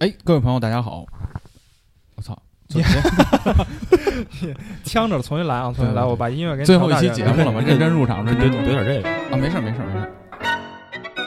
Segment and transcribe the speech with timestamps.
[0.00, 1.04] 哎，各位朋友，大家好！
[2.16, 2.34] 我操，
[2.68, 2.82] 你
[4.82, 10.10] 呛着了，重新来啊，重新来，我把音乐给你最后一期节目了嘛， 认真入场，认真怼怼点这个，啊，没事儿没事儿没事儿。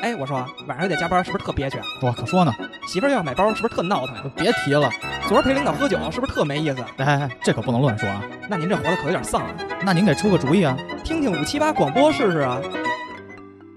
[0.02, 1.78] 哎，我说晚上又得加班，是不是特憋屈？
[1.78, 2.52] 啊我可说呢，
[2.88, 4.23] 媳妇儿又要买包，是不是特闹腾呀？
[4.36, 4.90] 别提了。
[5.28, 6.82] 昨儿陪领导喝酒，是不是特没意思？
[6.98, 8.24] 哎哎哎，这可不能乱说啊。
[8.50, 9.54] 那您这活的可有点丧啊！
[9.86, 10.76] 那您给出个主意啊。
[11.04, 12.60] 听听五七八广播试试啊！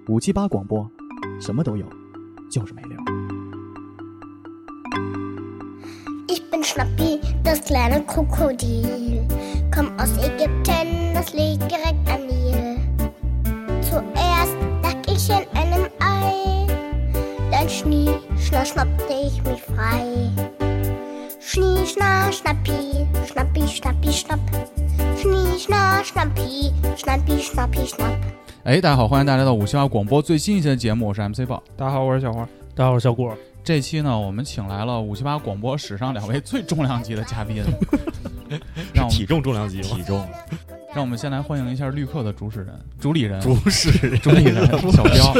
[0.08, 0.90] 五七八广播，
[1.38, 1.86] 什么都有，
[2.50, 2.96] 就是没溜。
[6.75, 9.27] Schnappi, das kleine Krokodil.
[9.73, 12.77] Komm aus Ägypten, das liegt direkt am Nil.
[13.81, 16.67] Zuerst lag ich in einem Ei,
[17.51, 20.29] dann schnie, schna, schnappte ich mich frei.
[21.39, 24.39] Schnie, schna, schnappi, schnappi, schnappi, schnapp.
[25.19, 28.15] Schnie, schna, schnappi, schnappi, schnappi, schnapp.
[28.63, 31.61] 哎，大家好，欢迎大家来到五七八广播最新一期的节目，我是 MC 豹。
[31.75, 32.47] 大家好，我是小花。
[32.75, 33.35] 大家好，我是小果。
[33.66, 37.64] 这期呢，我们请来了五七八广播史上两位最重量级的嘉宾，
[38.94, 39.88] 让我们体重重量级吗？
[39.88, 40.24] 体重
[40.96, 44.18] 让我们先来欢迎一下绿客的主使人、主理人、主使人。
[44.18, 45.30] 主理人小彪。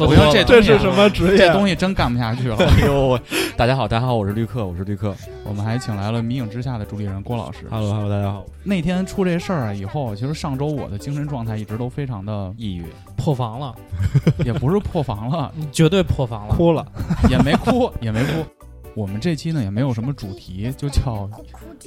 [0.00, 1.36] 我觉得这东西啊这是什么职业？
[1.36, 2.56] 这东西真干不下去了。
[2.64, 3.20] 哎呦，
[3.54, 5.14] 大家好，大家好，我是绿客，我是绿客。
[5.44, 7.66] 我们还请来了《迷影之下》的主理人郭老师。
[7.68, 8.46] Hello Hello，大家好。
[8.64, 13.74] 那天出这事儿啊以后，其实上周我的精神状态一直都非常的，抑郁，破防了，
[14.46, 16.54] 也不是破防了，绝对破防了。
[16.54, 16.86] 哭了。
[17.28, 18.46] 也没哭，也没哭。
[18.94, 21.28] 我们这期呢也没有什么主题，就叫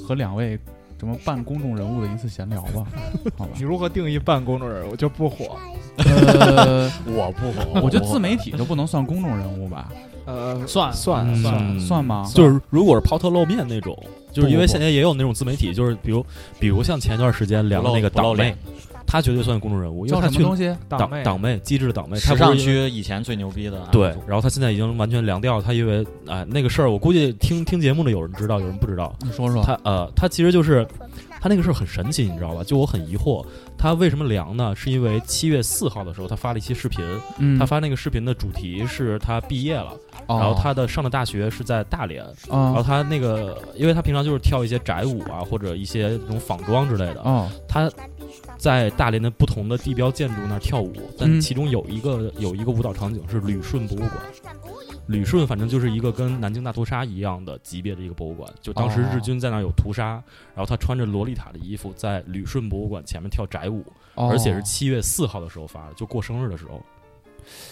[0.07, 0.59] 和两位
[0.99, 2.85] 什么半公众人物的一次闲聊吧，
[3.37, 3.61] 好吧你？
[3.63, 4.95] 如何定义半公众人物？
[4.95, 5.57] 就不火。
[5.97, 9.89] 呃， 我不火，我觉得自媒体就不能算公众人物吧？
[10.25, 12.29] 呃，算算嗯算，算吗？
[12.33, 13.97] 就是如果是抛头露面那种，
[14.31, 16.25] 就是因为现在也有那种自媒体，就是比如
[16.59, 18.55] 比如像前段时间聊的那个岛妹
[19.07, 20.75] 他绝对算公众人物，因为他去什么东西？
[20.89, 25.63] 党妹党妹机智的党妹，他时尚不是区以前最牛逼的，对，然后他现在已经完全凉掉了。
[25.63, 29.15] 他因为哎、那个事儿，我估计听听节目的有人知道，有人不知道。
[29.21, 29.63] 你说说。
[29.63, 30.87] 他呃，他其实就是
[31.45, 32.63] 他那个事儿很神奇，你知道吧？
[32.63, 33.45] 就我很疑惑，
[33.77, 34.75] 他为什么凉呢？
[34.75, 37.05] 是因为七月四号的时候，他发了一期视频，
[37.37, 39.91] 嗯他发那个视频的主题是他毕业了，
[40.25, 47.91] 哦然后他的上的大学是在大连，然后啊他那个，因为他平常就是跳一些宅舞啊，或者一些那种仿妆之类的，哦他
[48.57, 54.13] 在大连的不同的地标建筑那儿跳舞，嗯但其中有一个有一个舞蹈场景是旅顺博物馆。
[55.07, 60.21] 旅顺反正就是一个跟南京大屠杀一样的级别的一个博物馆，就当时哦日军在那儿有屠杀，
[60.55, 66.81] 然后他穿着洛丽塔的衣服在旅顺博物馆前面跳宅舞，哦而且是七月四号的时候发的，就过生日的时候。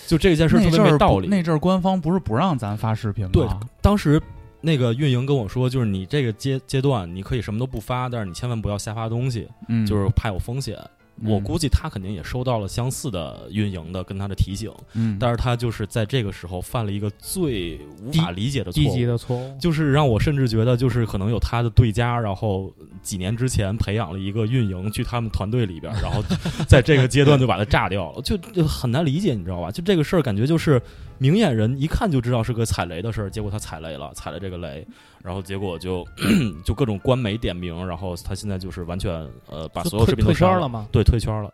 [0.05, 1.27] 就这件事儿特别没道理。
[1.27, 3.31] 那阵儿官方不是不让咱发视频吗？
[3.33, 3.47] 对
[3.81, 4.21] 当时
[4.61, 10.77] 那个运营跟我说，就是你这个阶阶段你可以什么都不发，但是你千万不要瞎发东西，嗯，就是怕有风险。
[11.21, 19.57] 嗯我估计他肯定也收到了相似的运营的跟他的提醒，嗯，但是他就是在这个时候犯了一个最无法理解的错低级误，的错误。
[19.59, 26.21] 就是让我甚至觉得就是可能有他的对家，然后几年之前培养了一个运营去他们团队里边，然后
[26.67, 29.71] 在这个阶段就把他炸掉了，就就很难理解，你知道吧？
[29.71, 30.81] 就这个事儿感觉就是
[31.17, 34.85] 明眼人一看就知道是个踩雷的事儿，结果他踩雷了，踩了这个雷，
[35.23, 36.05] 然后结果就
[36.65, 39.11] 就各种官媒点名，然后他现在就是完全
[39.47, 40.87] 呃把所有视频都删了圈了吗？
[40.91, 41.53] 对，退圈了。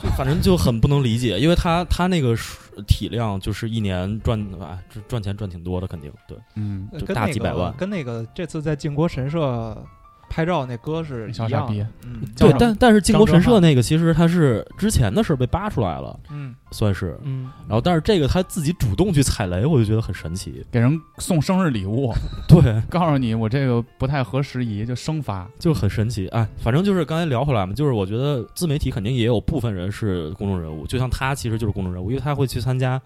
[0.00, 2.32] 就反正就很不能理解，因为他他那个
[2.86, 9.76] 体量就是一年赚啊赚赚钱赚挺多的，肯定对，嗯，就大跟那个几百万跟那个这次在靖国神社
[10.28, 11.94] 拍照那哥是小傻逼一样的。
[12.04, 20.64] 嗯对，但但是靖国神社那个其实他是之前的事儿被扒出来了，嗯，算是，嗯，然后但是这个他自己主动去踩雷，我就觉得很神奇。
[20.70, 22.12] 给人送生日礼物，
[22.48, 25.48] 对，告诉你我这个不太合时宜，就生发。
[25.58, 26.28] 就很神奇。
[26.28, 33.00] 哎，反正就是刚才聊回来嘛，就是我觉得自媒体肯定也有部分人是公众人物，就像他其实就是公众人物，因为他会去参加。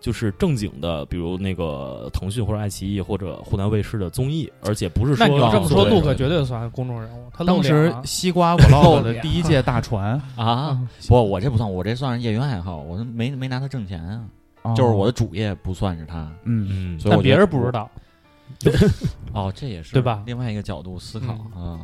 [0.00, 7.28] 就是正经的，比如那个腾讯或者爱奇艺或者湖南卫视的综艺，而且不是说那你要这么说，对陆克绝对算公众人物。
[7.32, 10.78] 他当时西瓜 vlog 的第一届大船， 啊，
[11.08, 14.24] 不，我这不算，我这算是业余爱好，我没没拿他挣钱啊，
[14.62, 14.74] 哦。
[14.76, 17.90] 就是我的主业不算是他，嗯，嗯，但别人不知道。
[19.34, 20.22] 哦，这也是对吧？
[20.24, 21.78] 另外一个角度思考啊，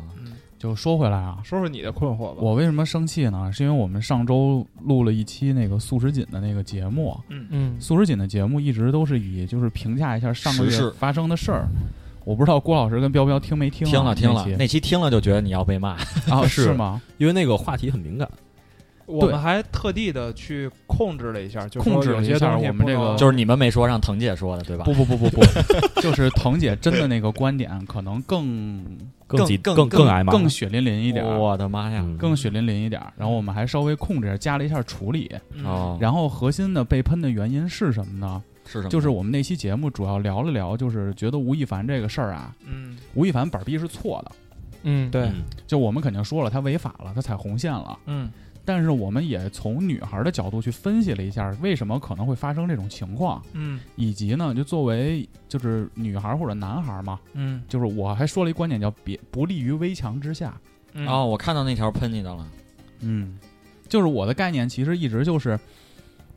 [0.64, 2.36] 就说回来啊，说说你的困惑吧。
[2.40, 3.52] 我为什么生气呢？
[3.52, 11.68] 是因为我们上周录了一期那个素食锦的那个节目，嗯嗯，素食锦的节目一直都是以就是评价一下上个月发生的事儿。
[12.24, 13.90] 我不知道郭老师跟彪彪听没听啊？
[13.90, 15.90] 听了听了那，期那期听了就觉得你要被骂，
[16.30, 16.98] 啊， 是是吗？
[17.18, 18.26] 因为那个话题很敏感。
[19.06, 24.84] 我们还特地的去控制了一下，就说控制了一下我们这个就是你们没说，让腾姐说的，对吧？
[24.84, 25.40] 不不不不不，
[26.00, 28.84] 就是腾姐真的那个观点可能更
[29.26, 32.00] 更更更更挨骂，更血淋淋一点儿，我的妈呀！
[32.04, 33.12] 嗯更血淋淋一点儿。
[33.16, 35.30] 然后我们还稍微控制下，加了一下处理。
[36.00, 38.42] 然后核心的被喷的原因是什么呢？
[38.66, 38.88] 是什么？
[38.88, 44.32] 就是我们那期节目主要聊了聊，就是觉得吴亦凡这个事儿啊，嗯，吴亦凡板儿逼是错的，
[44.84, 48.30] 嗯，对，嗯就我们肯定说了他违法了，他踩红线了，嗯
[48.64, 53.80] 但是我们也从女孩的角度去分析了一下，为什么可能会发生这种情况，嗯。
[53.96, 57.62] 以及呢，就作为就是女孩或者男孩嘛，嗯。
[57.68, 60.58] 就是我还说了一观点叫别不利于危墙之下，
[60.92, 61.06] 嗯。
[61.06, 62.46] 哦，我看到那条喷你的了，
[63.00, 63.38] 嗯，
[63.88, 65.58] 就是我的概念其实一直就是，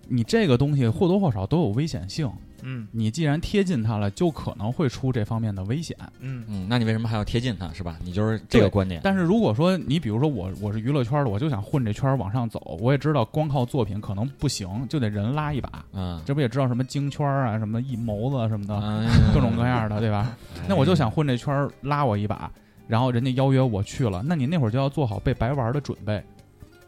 [0.09, 2.31] 你这个东西或多或少都有危险性，
[2.63, 5.95] 嗯你既然贴近它了，就可能会出这方面的危险。
[6.19, 7.97] 嗯嗯，那你为什么还要贴近它，是吧？
[8.03, 9.01] 你就是这个观点。
[9.03, 15.85] 但是如果说你比如说我我是娱乐圈的，我就想混这圈儿往上走，我也知道光靠作品可能不行，就得人拉一把。
[15.93, 20.35] 嗯，这不也知道什么京圈儿啊，什么一谋子啊什么的，嗯各种各样的，对吧？
[20.67, 22.51] 那我就想混这圈儿，拉我一把。
[22.87, 26.23] 然后人家邀约我去了，那你那会儿就要做好被白玩的准备。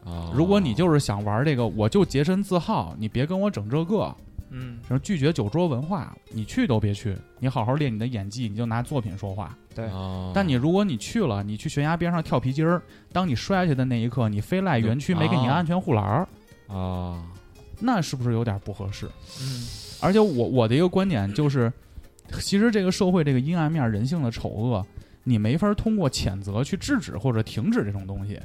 [0.03, 0.31] 哦。
[0.33, 4.15] 如果你就是想玩这个，我就洁身自好，你别跟我整这个，
[4.49, 4.79] 嗯。
[4.87, 9.55] 什么拒绝酒桌文化，你去都别去，你好好练你的演技，你就拿作品说话。
[9.75, 9.85] 对。
[9.89, 10.31] 哦。
[10.33, 12.81] 但你如果你去了，你去悬崖边上跳皮筋儿，
[13.11, 16.27] 当你摔下去的那一刻，你非赖园区没给你哦安全护栏儿，
[16.67, 17.23] 哦，
[17.79, 19.07] 那是不是有点不合适？
[19.41, 19.65] 嗯。
[20.01, 21.71] 而且我我的一个观点就是，
[22.39, 24.85] 其实这个社会这个阴暗面、人性的丑恶，
[25.25, 28.39] 你没法通过谴责去制止或者停止这种东西。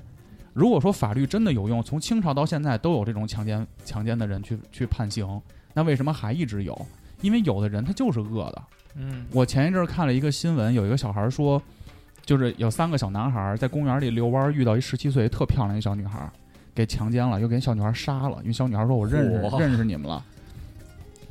[0.54, 5.28] 如果说法律真的有用，从清朝到现在都有这种强奸强奸的人去去判刑，
[5.74, 6.86] 那为什么还一直有？
[7.20, 8.62] 因为有的人他就是恶的。
[8.96, 11.60] 嗯我前一阵儿看了一个新闻，有一个小孩儿说，
[12.24, 16.30] 就是有三个小男孩儿在公园里遛弯儿，遇到一十七岁特漂亮一小女孩儿，
[16.72, 20.24] 给强奸了，又给小女孩儿杀了，因为小女孩儿说我认识嚯认识你们了。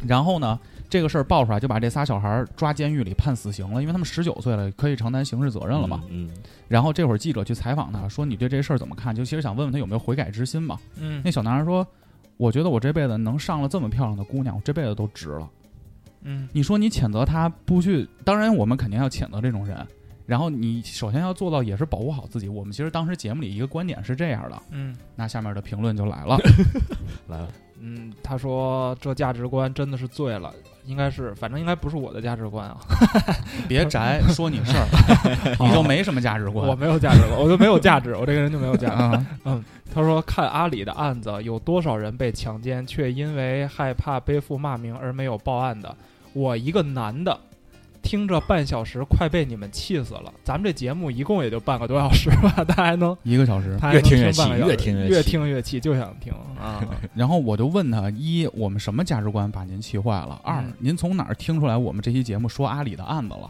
[0.05, 0.59] 然后呢，
[0.93, 6.03] 这个事儿爆出来，就把这仨小孩儿抓监狱里判死刑了，因为他们十九岁了，可以承担刑事责任了嘛。
[6.07, 6.29] 嗯，
[6.67, 9.15] 然后这会儿记者去采访他，说你对这事儿怎么看？
[9.15, 10.77] 就其实想问问他有没有悔改之心嘛。
[10.99, 11.83] 嗯那小男孩说，
[12.37, 15.49] 我觉得我这辈子能上了这么漂亮的姑娘，我这辈子都值了。
[16.21, 19.75] 嗯你说你谴责他不去，当然我们肯定要谴责这种人。
[20.27, 22.47] 然后你首先要做到也是保护好自己。
[22.47, 26.37] 我们其实当时节目里一个观点是这样的，嗯那下面的评论就来了。
[27.27, 27.49] 来了，
[27.79, 30.53] 嗯，他说这价值观真的是醉了，
[30.85, 32.77] 应该是，反正应该不是我的价值观啊，
[33.67, 34.87] 别宅，说你事儿，
[35.59, 36.67] 你就没什么价值观。
[36.67, 39.25] 我没有价值观，我就没有价值，我这个人就没有价值。
[39.45, 39.63] 嗯，
[39.93, 45.95] 他说看阿里的案子，有多少人被强奸，却因为害怕背负骂名而没有报案的？
[46.33, 47.39] 我一个男的。
[48.03, 50.31] 听着半小时，快被你们气死了。
[50.43, 53.75] 咱们这节目一共也就半个多小时吧，他还能，一个小时。
[53.81, 56.85] 他越听越气越听越越气听越气，就想听啊。
[57.15, 60.39] 然后我就问他：一，我们什么价值观把您气坏了？
[60.43, 63.49] 二嗯，您从哪儿听出来我们这期节目说阿里的案子了？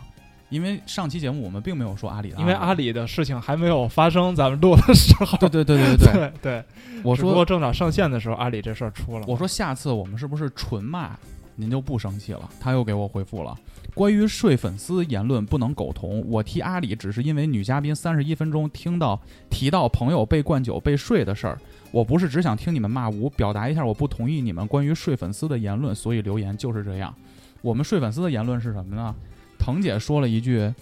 [0.50, 6.64] 因为上期节目我们并没有说阿里的案子，因为阿里的事情还没有发生，咱们录的时候，对对对对对对，对 对，
[7.04, 9.26] 我说正早上线的时候，阿里这事儿出了。
[9.28, 11.18] 我说下次我们是不是纯骂，
[11.56, 12.50] 您就不生气了？
[12.60, 13.58] 他又给我回复了。
[13.94, 19.20] 关于睡粉丝言论不能苟同，我提阿里只是因为女嘉宾三十一分钟听到
[19.50, 21.60] 提到朋友被灌酒被睡的事儿，
[21.92, 27.14] 我不是只想听你们骂吴，表达一下我不同意你们关于睡粉丝的言论，所以留言就是这样。
[27.62, 29.14] 我们睡粉丝的言论是什么呢？
[29.60, 30.74] 腾姐说了一句：“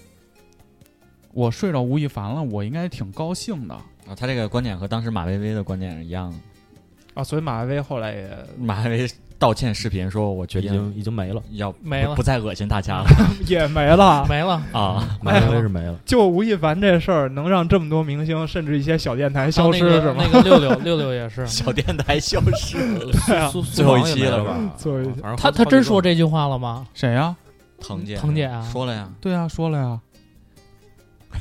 [1.33, 3.75] 我睡着吴亦凡了，我应该挺高兴的。
[3.75, 6.37] 啊，他这个观点和当时马薇薇的观点是一样的。
[7.13, 9.09] 啊，所以马薇薇后来也马薇薇
[9.41, 11.41] 道歉视频说：“我决定已经已经没了。
[11.53, 12.13] 要没了。
[12.13, 13.05] 不再恶心大家了。
[13.47, 14.23] 也没了。
[14.29, 15.17] 没了，啊。
[15.19, 20.23] 马薇薇是没了，就吴亦凡这事儿，能让这么多明星，甚至一些小电台消失，是吗？
[20.23, 22.77] 那个六六 六六也是，小电台消失，
[23.25, 24.53] 对啊苏苏最后一期了吧？
[24.53, 24.73] 没了吧？
[24.77, 26.85] 最后一期反正他他真说这句话了吗？
[26.93, 27.35] 谁呀、
[27.79, 28.61] 腾姐，腾姐啊。
[28.71, 29.99] 说了呀，对啊，说了呀。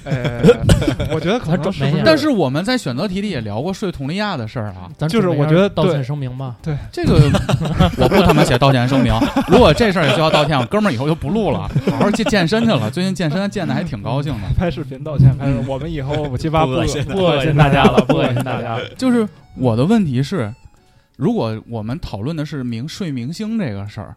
[0.05, 0.41] 呃，
[1.13, 4.91] 我觉得可能是不是他准没呀但是我们在选择题里也聊过睡佟丽娅的事儿啊。
[4.97, 6.57] 咱就是我觉得道歉声明吧。
[6.63, 7.15] 对这个
[7.99, 9.13] 我不他妈写道歉声明，
[9.49, 12.91] 如果这事儿也需要道歉，我哥们儿以后就不录了， 好好去健身去了。
[12.91, 14.49] 最近健身健的还挺高兴的。
[14.57, 18.89] 拍视频道歉，拍视我们以后五七八不恶心不恶心大家了，不恶心大家了。
[18.97, 20.53] 就是我的问题是，
[21.17, 24.17] 如果我们讨论的是明睡明星这个事儿，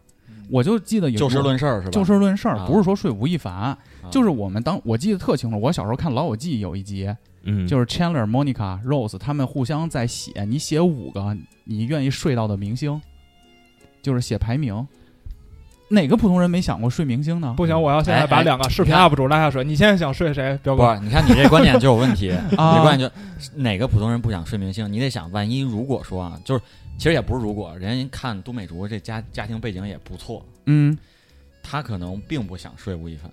[0.50, 1.90] 我就记得有就事论事儿是吧？
[1.90, 3.78] 就事论事儿，啊不是说睡吴亦凡，啊
[4.10, 13.00] 就是我们当我记得特清楚，我小时候看《老友记》有一集，嗯，就是 Chandler、Monica、Rose 他们互相在写，你写五个你愿意睡到的明星，
[14.02, 14.86] 就是写排名。
[15.90, 17.54] 哪个普通人没想过睡明星呢？
[17.56, 19.62] 不行，我要现在把两个视频 UP 主拉下水。
[19.62, 20.58] 你现在想睡谁？
[20.62, 22.32] 彪哥不，你看你这观点就有问题。
[22.50, 23.14] 你观点就
[23.54, 24.90] 哪个普通人不想睡明星？
[24.90, 26.60] 你得想，万一如果说啊，就是
[26.96, 30.96] 其实也不是如果，人家看都美竹这家家庭背景也不错，嗯，
[31.62, 33.30] 他可能并不想睡吴亦凡，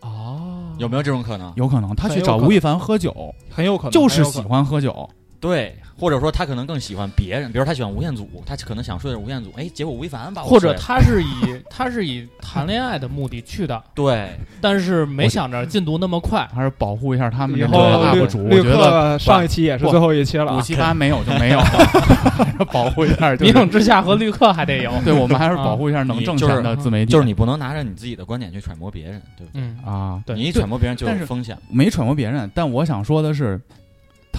[0.00, 1.52] 哦有没有这种可能？
[1.56, 5.08] 有可能他去找吴亦凡喝酒，很有可能就是喜欢喝酒。
[5.42, 14.30] 对，或者说他可能更喜欢别人，比如他喜欢吴彦祖，他可能想睡的是吴彦祖，哎，结果吴亦凡把我或者他是以他是以谈恋爱的目的去的，对
[14.60, 16.48] 但是没想着进度那么快。
[16.54, 18.44] 还是保护一下他们以这个后 UP 绿主。
[18.44, 20.56] 我绿觉得客上一期也是最后一期了啊。
[20.56, 23.34] 五七八没有就没有， 还是保护一下。
[23.34, 24.92] 就是明影之下和绿客还得有。
[25.04, 27.10] 对我们还是保护一下能挣钱的自媒体。
[27.10, 29.60] 就是你不能拿着你自己的观点去揣摩别人，对不对？
[29.60, 33.60] 嗯，啊，对你一揣摩别人就有风险没揣摩别人，但我想说的是，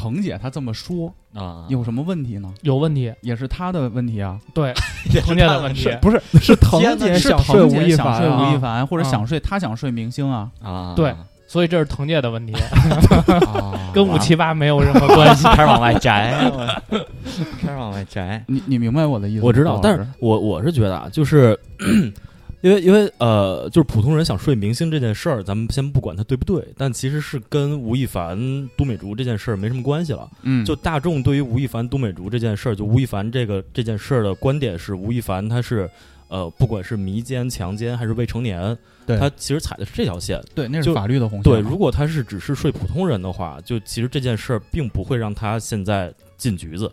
[0.03, 1.65] 腾姐她这么说啊。
[1.69, 2.53] 有什么问题呢？
[2.61, 4.37] 有问题，也是她的问题啊。
[4.53, 4.73] 对，
[5.21, 5.89] 腾姐的问题。
[6.01, 8.59] 不是是腾姐是想睡吴亦凡想睡吴亦啊？
[8.61, 10.49] 凡，或者啊想睡她想睡明星啊。
[10.61, 11.13] 啊，对
[11.47, 12.53] 所以这是腾姐的问题，
[13.47, 15.43] 啊跟五七八没有任何关系。
[15.45, 16.33] 开始往外摘，
[17.61, 18.43] 开始往外摘。
[18.47, 19.45] 你你明白我的意思吗？
[19.45, 21.57] 我知道，但是我我是觉得啊，就是
[22.63, 28.37] 因为因为呃，就是普通人想睡明星这件事儿，咱们先不管它对不对，但其实是跟吴亦凡、
[28.77, 30.29] 都美竹这件事儿没什么关系了。
[30.43, 35.89] 嗯，就大众对于吴亦凡、都美竹这件事儿，就吴亦凡这个这件事儿的观点是，吴亦凡他是
[36.29, 40.41] 呃，不管是迷奸、强奸还是未成年，对他其实踩的是这条线。
[40.55, 46.89] 对，那是法律的红线对，如果他是只是睡普通人的话，就其实这件事儿并不会让他现在进局子。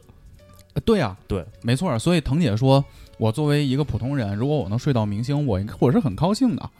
[0.74, 1.96] 呃对啊，对，没错儿。
[1.96, 2.84] 所以腾姐说，
[3.20, 6.70] 我作为一个普通人，如果我能睡到明星，我我是很高兴的。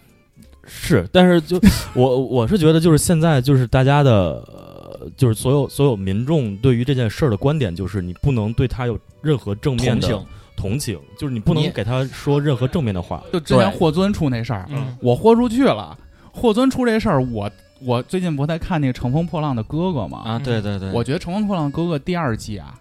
[0.65, 1.61] 是，但是就
[1.95, 13.23] 我我是觉得，就是现在就是大家的，呃，就是所有所有民众对于这件事儿的观点，就是你不能对他有任何正面的同情，同情，就是你不能给他说任何正面的话。
[13.31, 15.97] 就之前霍尊出那事儿，嗯，我豁出去了。
[16.33, 17.51] 霍尊出这事儿，我
[17.83, 20.23] 我最近不在看那个《乘风破浪的哥哥》吗？
[20.25, 22.79] 啊，对对对，我觉得《乘风破浪的哥哥》第二季啊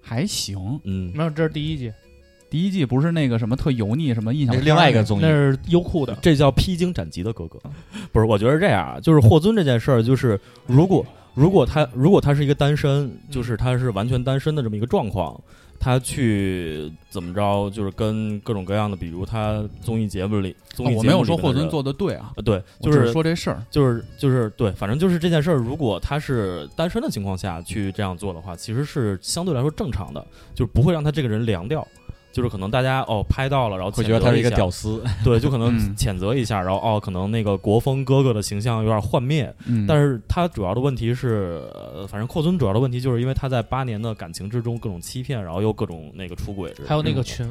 [0.00, 1.92] 还行，嗯，没有，这是第一季，
[2.54, 6.16] 第一季不是那个什么特油腻什么印象那是另外一个综艺那，是优酷的。
[6.22, 7.58] 这叫披荆斩棘的哥哥。
[8.12, 15.36] 不是，我觉得是这样啊，就是霍尊这件事儿，就是如果如果他如果他是一个单身，就是他是完全单身的这么一个状况，
[15.80, 23.60] 他去怎么着，就是跟各种各样的，比如他综艺节目里，综艺节目哦我没有说霍尊做的对啊，呃，对，就是说这事儿。
[23.68, 31.84] 就是就是对，反正就是这件事儿，如果他是单身的情况下去这样做的话，其实是相对来说正常的，就是不会让他这个人凉掉。
[32.34, 35.94] 就是可能大家哦拍到了，然后会觉得他是一个屌丝，对，就可能嗯。
[35.96, 39.50] 谴责一下，然后哦，可能那个国风哥哥的形象有点幻灭。
[39.66, 47.46] 嗯，但是他主要的问题是，呃，反正霍尊主要的问题就是因为他在八年的感情之中各种欺骗，然后又各种那个出轨，还有那个群，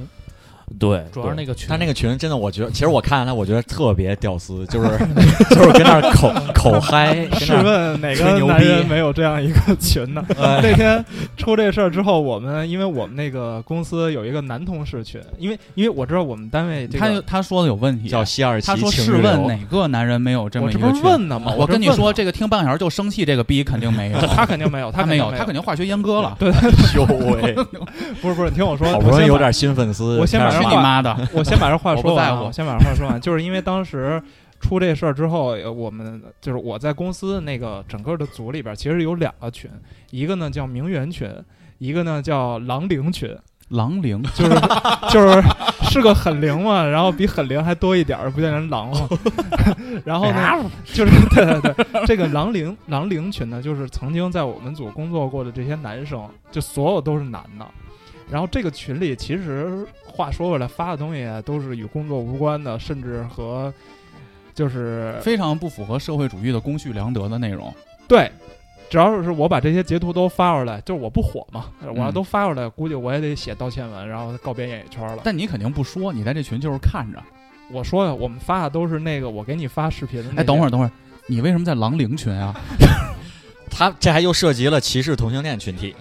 [0.80, 1.68] 对，主要是那个群。
[1.70, 4.90] 他那个群真的，我觉得其实我看他，我觉得特别屌丝，就是
[5.50, 10.24] 就是跟那儿口口嗨，试问哪个男人没有这样一个群呢？
[10.38, 11.04] 哎那天
[11.38, 21.04] 出这事儿之后，我们因为我们那个公司有一个男同事群，因为因为我知道我们单位这个，他他说的有问题，叫西二旗他说试问哪个男人没有这么我这不是一个群？
[21.04, 21.54] 问呢吗？
[21.58, 26.36] 我跟你说，这个听半个小时就生气，这个逼肯定没有， 他肯定没有，他没有，肯定有，他肯定化学阉割了。
[26.40, 26.52] 对，
[26.96, 27.54] 呦喂，
[28.22, 31.16] 不是不是，你听我说，好不容易有点新粉丝，我先把你妈的！
[31.34, 34.22] 我先把这话说完我先把这话说完，就是因为当时
[34.60, 39.70] 出这事儿之后，呃我们就是我在公司那个整个的组里边，其实有两个群，
[40.12, 41.30] 一个呢叫名媛群，
[41.78, 43.38] 一个呢叫狼灵群，
[43.70, 44.52] 狼灵，就是
[45.10, 45.44] 就是
[45.90, 49.10] 是个很灵嘛，然后比很灵还多一点儿，不叫人狼嘛。
[50.06, 57.66] 然后呢，就是对对对，这个狼灵狼灵群呢，就是曾经在我们组工作过的这些男生，就所有都是男的。
[58.34, 63.72] 然后这个群里其实话说回来，发的东西啊都是与工作无关的，甚至和
[64.56, 67.72] 就是非常不符合社会主义的公序良德的内容。
[68.08, 68.32] 对，
[68.90, 75.22] 只要是我把这些截图都发出来，就是我不火嘛，我要嗯都发出来，估计我也得写道歉文，然后告别演艺圈了。
[75.24, 77.22] 但你肯定不说，你在这群就是看着。
[77.72, 80.42] 我说呀，我们发的都是那个我给你发视频的。
[80.42, 80.92] 哎，等会儿，等会儿，
[81.28, 82.52] 你为什么在狼灵群啊？
[83.70, 85.96] 他这还又涉及了歧视同性恋群体。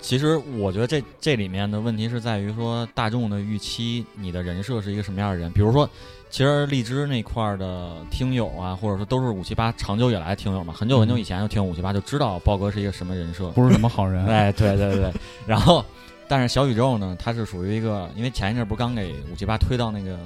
[0.00, 5.50] 其实我觉得这这里面的问题是在于说，大众的预期，你的人设是一个什么样的人？
[5.52, 5.88] 比如说，
[6.30, 13.50] 其实荔枝那块儿的听友啊，或者说都是五七八长久以来的听友嘛，很久很久以前就听五七八，就知道豹哥是一个什么人设。
[13.50, 14.24] 不是什么好人。
[14.28, 15.12] 哎，对对对。
[15.46, 15.84] 然后，
[16.30, 20.16] 但是小宇宙呢，它是属于一个，因为前一阵儿不是刚给五七八推到那个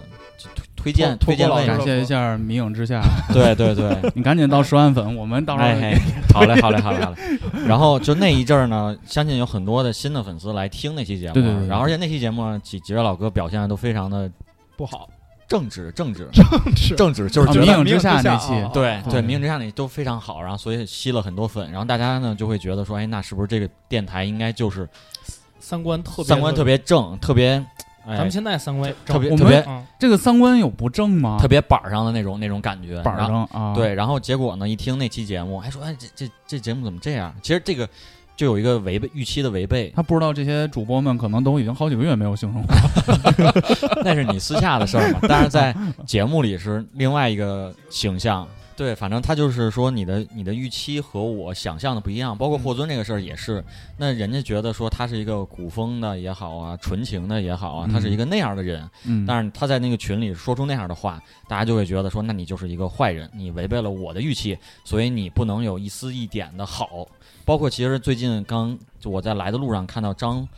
[0.76, 3.00] 推推荐推荐感谢一下迷影之下，
[3.32, 3.96] 对 对对。
[4.14, 5.98] 你赶紧到十万粉，我们到时候哎，
[6.34, 7.16] 好嘞，好嘞，好嘞，好嘞。
[7.66, 11.68] 然后就那一阵儿呢，相信有很多的新的粉丝来听那期节目，对对对对。
[11.68, 14.30] 然后而且那期节目，几几位老哥表现的都非常的
[14.76, 15.08] 不好，
[15.48, 18.52] 政治，政治，政治，政治，就是迷影之下那期。
[18.52, 24.86] 啊对对，迷影之下那都非常好，然后所以吸了很多粉，然后大家呢就会觉得说，哎，那是不是这个电台应该就是
[25.64, 27.52] 三观特别三观特别正，特别
[28.06, 31.38] 哎咱们现在三观特别特别嗯，这个三观有不正吗？
[31.40, 37.34] 特别板儿上的那种那种感觉，板儿上啊。，对，然后结果呢，一听那期节目，还说，哎，这这这节目怎么这样？
[37.42, 37.88] 其实这个
[38.36, 42.68] 就有一个违背预期的违背，他不知道这些主播们可能都已经好几个月没有性生活。
[44.04, 45.20] 那是你私下的事儿嘛。
[45.22, 48.46] 但是在节目里是另外一个形象。
[48.76, 53.64] 对，反正他就是说你的你的预期和我想象的不一样，包括霍尊这个事儿也是。
[53.96, 58.88] 那人家觉得说他是一个古风的也好啊，纯情的也好啊，他是一个那样的人。
[59.04, 67.06] 嗯，但是他在那个群里说出那样的话，大家就会觉得说，那你就是一个坏人，你违背了我的预期，所以你不能有一丝一点的好。
[67.44, 70.48] 包括其实最近刚就我在来的路上看到张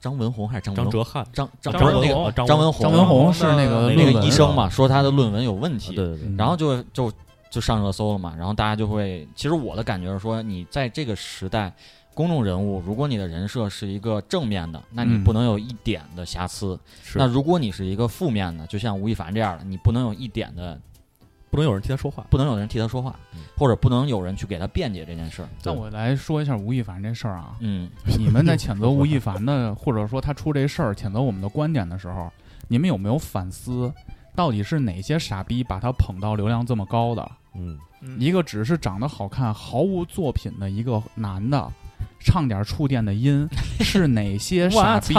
[0.00, 7.10] 张文宏还是张哲瀚，张张张文不是那个张张文宏张文红是那个那个医生嘛，说他的论文有问题，对对对，嗯然后就就
[7.50, 11.72] 就上热搜了嘛，然后大家就会，其实我的感觉是说，你在这个时代，
[12.14, 20.80] 公众人物，如果你的人设是一个正面的，那你嗯不能有一点的瑕疵；是那如果你是一个负面的，就像吴亦凡这样的，你不能有一点的，
[21.50, 22.26] 不能有人替他说话。
[22.28, 25.48] 不能有人替他说话，嗯或者不能有人去给他辩解这件事儿。
[25.62, 27.56] 那我来说一下吴亦凡这事儿啊。
[27.60, 27.88] 嗯，
[28.18, 32.30] 你们在谴责吴亦凡的，或者说他出这事儿谴责我们的观点的时候，
[32.68, 33.92] 你们有没有反思，
[34.36, 37.28] 到底是哪些傻逼把他捧到流量这么高的？
[37.54, 41.72] 嗯，嗯一个只是长得好看、毫无作品的一个男的，
[42.20, 43.48] 唱点触电的音，
[43.80, 45.14] 是哪些傻逼？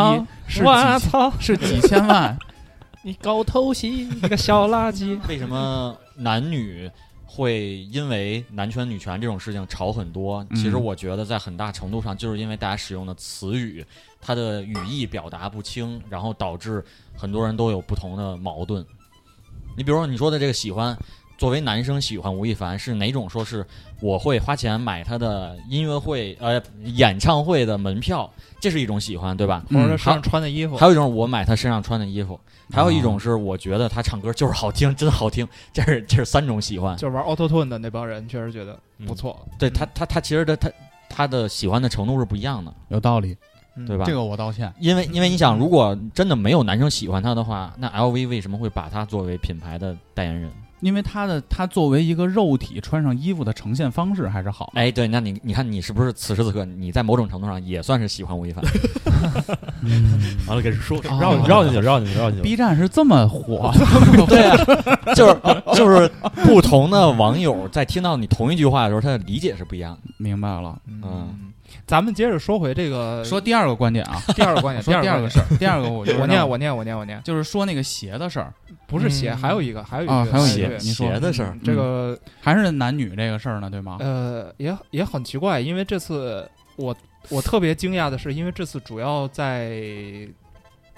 [0.48, 2.38] 是我几千操，是几千万？
[3.02, 5.20] 你搞偷袭，你个小垃圾。
[5.28, 6.90] 为什么男女
[7.26, 10.46] 会因为男权女权这种事情吵很多？
[10.50, 13.86] 嗯其实我觉得在很大程度上就是因为大家使用的词语，
[14.20, 16.84] 它的语义表达不清，然后导致
[17.16, 18.86] 很多人都有不同的矛盾。
[19.78, 20.98] 你比如说你说的这个喜欢，
[21.38, 23.30] 作为男生喜欢吴亦凡是哪种？
[23.30, 23.64] 说是
[24.02, 26.60] 我会花钱买他的音乐会呃
[26.96, 28.28] 演唱会的门票，
[28.60, 29.64] 这是一种喜欢，对吧？
[29.70, 32.40] 或者身上穿的衣服，还有一种我买他身上穿的衣服，
[32.72, 36.98] 还有一种是我觉得他唱歌就是好听，真好听，这是这是三种喜欢。
[36.98, 39.48] 就是玩 Auto Tune 的那帮人，确实觉得不错。
[39.60, 40.72] 对他他他其实的他
[41.08, 43.38] 他的喜欢的程度是不一样的，有道理，嗯
[43.86, 44.06] 对吧？
[44.06, 44.74] 这个我道歉。
[44.80, 50.50] 因为因为你想，如果真的没有男生喜欢他的话，那 LV 为什么会把他作为品牌的代言人？
[50.82, 54.72] 因为他的他作为一个肉体穿上衣服的呈现方式还是好。
[54.76, 58.64] 哎，对，那你你看你是不是此时此刻你在某种程度上也算是喜欢吴亦凡？
[60.48, 62.44] 完了，给说哦绕绕进去，绕进去，绕进去。
[62.44, 63.74] B 站是这么火
[64.30, 64.56] 对啊，
[65.16, 65.36] 就是
[65.74, 66.08] 就是
[66.46, 70.14] 不同的网友在听到你同一句话的时候，他的理解是不一样的。
[70.18, 70.80] 明白了。
[70.88, 71.47] 嗯，
[71.88, 78.54] 咱们接着说回这个，说第二个观点啊， 第二个观点，说第二二个事儿，第二个我我念，我念，我念，我念，就是说那个鞋的事儿，
[78.88, 79.38] 不是鞋，嗯。
[79.38, 83.98] 还有一个，还有一个，啊还有一鞋个鞋的事儿嗯，这个还是男女这个事儿呢，对吗？
[84.02, 86.94] 呃，也也很奇怪，因为这次我
[87.30, 89.80] 我特别惊讶的是，因为这次主要在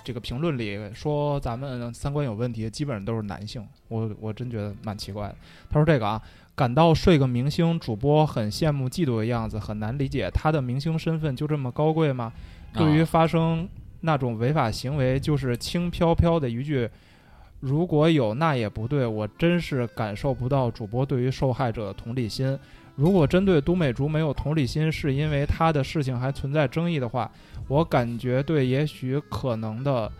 [0.03, 5.35] 这个评论里说咱们三观有问题，基本上都是男性，我我真觉得蛮奇怪的。
[5.69, 6.19] 他说这个啊，
[6.59, 12.33] 感到睡个明星主播很羡慕嫉妒的样子，很难理解他的明星身份就这么高贵吗？
[12.73, 13.65] 对于啊发生
[14.01, 16.89] 那种违法行为，就是轻飘飘的一句
[17.61, 22.59] “如果有那也不对”，我真是感受不到主播对于受害者的同理心。
[22.97, 27.31] 如果针对都美竹没有同理心，是因为他的事情还存在争议的话，
[27.69, 30.11] 我感觉对也许可能的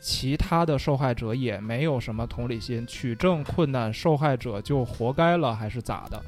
[0.00, 6.20] 其他的受害者也没有什么同理心，取证困难，受害者就活该了，还是咋的？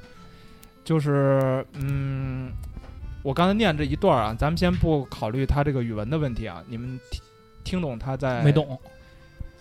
[0.85, 2.50] 就是嗯，
[3.22, 7.20] 我刚才念这一段啊，咱们先不考虑他这个语文的问题啊，你们听
[7.62, 8.50] 听懂他在没？
[8.50, 8.78] 懂，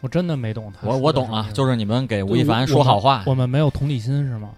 [0.02, 4.50] 我真的没懂他我我懂了，就是你们给吴亦凡说好话，我们没有同理心是吗？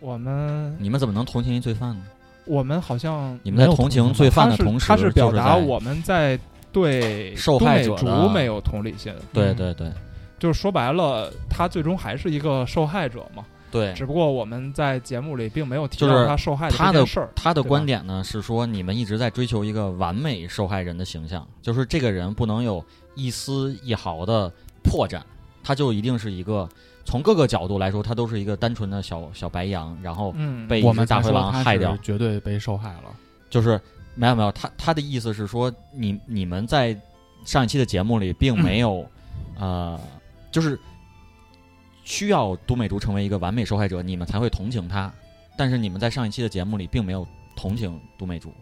[0.00, 2.04] 我们你们怎么能同情一罪犯呢？
[2.44, 6.38] 我们好像你们在同情罪犯的同时，他是表达我们在
[6.72, 9.90] 对受害者都美的竹没有同理心，对对对
[10.38, 13.44] 就是说白了，他最终还是一个受害者嘛。
[13.70, 17.30] 对，只不过我们在节目里并没有提到他受害他的事儿。
[17.34, 25.22] 他的观点呢是说，你们一直在追求一个完美受害人的形象，就是这个人不能有一丝一毫的破绽，
[25.64, 26.68] 他就一定是一个
[27.06, 32.00] 从各个角度来说，他都是一个单纯的小小白羊，然后嗯，被一只我们大灰狼害掉是。
[32.02, 33.04] 绝对被受害了。
[33.48, 33.80] 就是
[34.14, 36.96] 没有没有，他他的意思是说，你你们在
[37.44, 39.06] 上一期的节目里并没有，
[39.58, 39.98] 呃，
[40.50, 40.78] 就是
[42.04, 45.12] 需要都美竹成为一个完美受害者，你们才会同情他。
[45.56, 48.52] 但是你们在上一期的节目里并没有同情都美竹，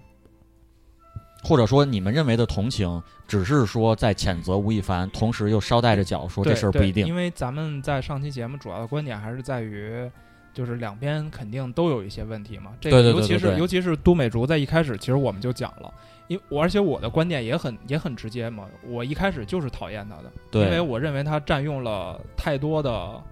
[1.43, 7.07] 或者说你们认为的同情，只是说在谴责吴亦凡，同时又捎带着脚说这事儿不一定。
[7.07, 10.11] 因为咱们在上期节目主要的观点还是在于，
[10.53, 12.73] 就是两边肯定都有一些问题嘛。
[12.81, 15.93] 这个对对对尤其对对是尤其是都美竹在一开始，其实我们就讲了，
[16.29, 18.67] 因我而且我的观点也很也很直接嘛。
[18.87, 23.23] 我一开始就是讨厌他的，因为我认为他占用了太多的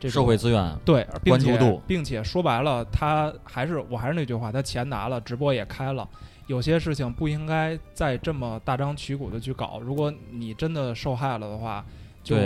[0.00, 6.08] 这种社会资源，对，并且关注度并且说白了，他还是我还是那句话，他钱拿了，直播也开了，
[6.46, 9.80] 有些事情不应该再这么大张旗鼓的去搞。
[9.80, 11.84] 如果你真的受害了的话，
[12.22, 12.36] 就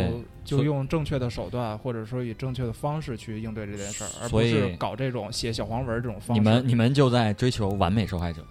[0.45, 6.41] 就用正确的手段，或者说以正确的方式去应对这件事儿，而不是搞这种写小黄文儿这种方式。
[6.41, 8.43] 你们你们就在追求完美受害者，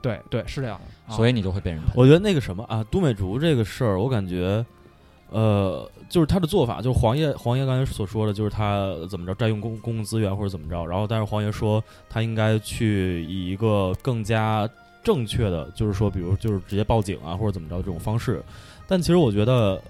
[0.00, 1.90] 对对是这样的，啊所以你就会被人喷。
[1.94, 4.64] 我觉得那个什么啊，都美竹这个事儿，我感觉，
[5.30, 14.68] 呃，就是他的做法，就是黄爷黄爷刚才所说的，就是他怎么着占用公公共资源或者怎么着，然后但是黄爷说他应该去以一个更加
[15.02, 18.42] 正确的，就是说，比如就是直接报警啊或者怎么着这种方式，
[18.86, 19.80] 但其实我觉得。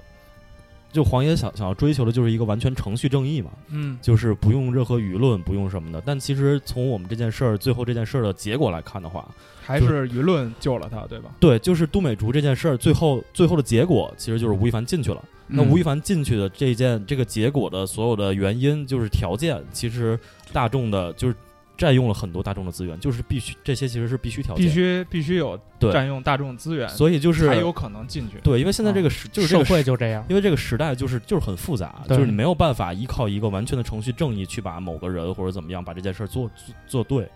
[0.93, 6.03] 就黄爷想想要追求的就是一个完全程序正义嘛，嗯，就是不用任何舆论，不用什么的。
[6.05, 9.29] 但其实从我们这件事儿最后这件事儿的结果来看的话，
[9.63, 11.31] 还是舆论救了他，对吧？
[11.39, 15.23] 对，就是杜美竹这件事儿，最后最后的结果其实就是吴亦凡进去了。
[15.47, 20.19] 那嗯吴亦凡进去的这件这个结果的所有的原因，就是条件，其实
[20.53, 21.35] 大众的就是
[21.81, 28.37] 占用了很多大众的资源，就是必须这些其实是必须条件，必须必须有对占用大众资源，所以就是才有可能进去。
[28.43, 30.23] 对，因为现在这个时、就是这社会就这样。
[30.29, 36.51] 因为这个时代就是就是很复杂，就是你没有办法依靠一个完全的程序正义去把某个人或者怎么样把这件事儿做
[36.87, 37.27] 做做对。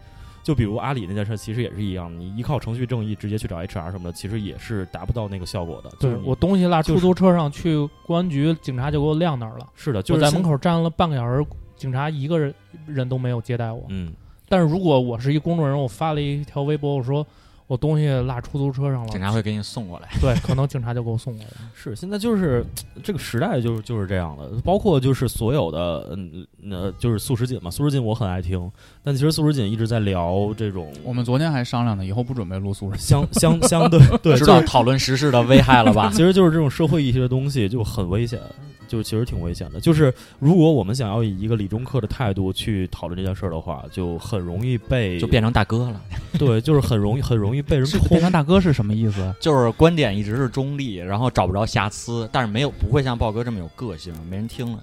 [0.43, 5.89] 就比如阿里那件事，其实也是一样，你依靠程序正义直接去找 HR 什么的，其实也是达不到那个效果的。
[5.99, 9.67] 就是对我东西落出租车上去，公安局警察就给我晾那儿了。
[9.75, 11.43] 是的，就是在门口站了半个小时，
[11.77, 12.55] 警察一个人
[12.87, 13.87] 人都没有接待我。
[13.89, 14.13] 嗯，
[14.49, 17.27] 但是如果我是一公众人，我发了一条微博，我说
[17.67, 20.09] 我东西落出租车上了，警察会给你送过来。
[20.21, 21.71] 对，可能警察就给我送过来了。
[21.75, 22.63] 是现在就是
[23.03, 28.71] 这个时代就是就是这样的，包括就是所有的嗯呃就是素食锦嘛，素食锦我很爱听，
[29.03, 32.99] 但其实素食锦一直在聊这种我们昨天还商量呢，以后不准备录素食。
[32.99, 36.11] 相相相对 对，知道讨论时事的危害了吧？
[36.13, 38.39] 其实就是这种社会一些的东西就很危险，
[38.89, 39.81] 就是其实挺危险的。
[39.81, 46.01] 就是如果我们想要以一个理中客的态度去讨论这件事儿的话，就很容易被就变成大哥了，
[46.39, 49.35] 对，就是很容易很容易被人是变成大哥是什么意思？
[49.41, 54.79] 就是观点一直是中立，然后找不着瑕疵，但是没有不会像豹哥这么有个性，没人听了。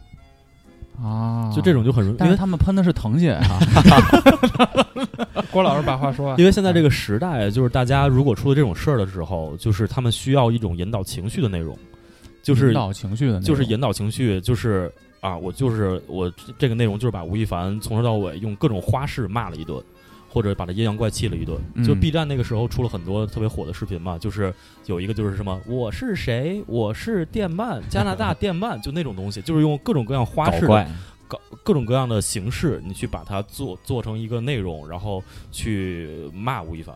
[1.01, 3.59] 啊，就这种就很容易，因为他们喷的是腾姐啊，
[5.49, 6.45] 郭老师把话说完因。
[6.45, 11.75] 为现在这个时代，就是大家如果出了这种事儿的时候，就是他们需要一种引导情绪的内容，
[12.41, 19.82] 就是引导情绪的，就是引导情绪，就是啊，我就是我这个内容就是把吴亦凡从头到尾用各种花式骂了一顿，
[20.30, 21.60] 或者把他阴阳怪气了一顿。
[21.75, 24.54] 嗯就 B 站那个时候出了很多特别火的视频嘛，就是
[24.88, 30.65] 有一个就是什么我是谁，我是电鳗，加拿大电鳗，就那种东西，就是用各种各样花式
[31.27, 36.95] 搞各种各样的形式，你去把它做做成一个内容，然后去骂吴亦凡。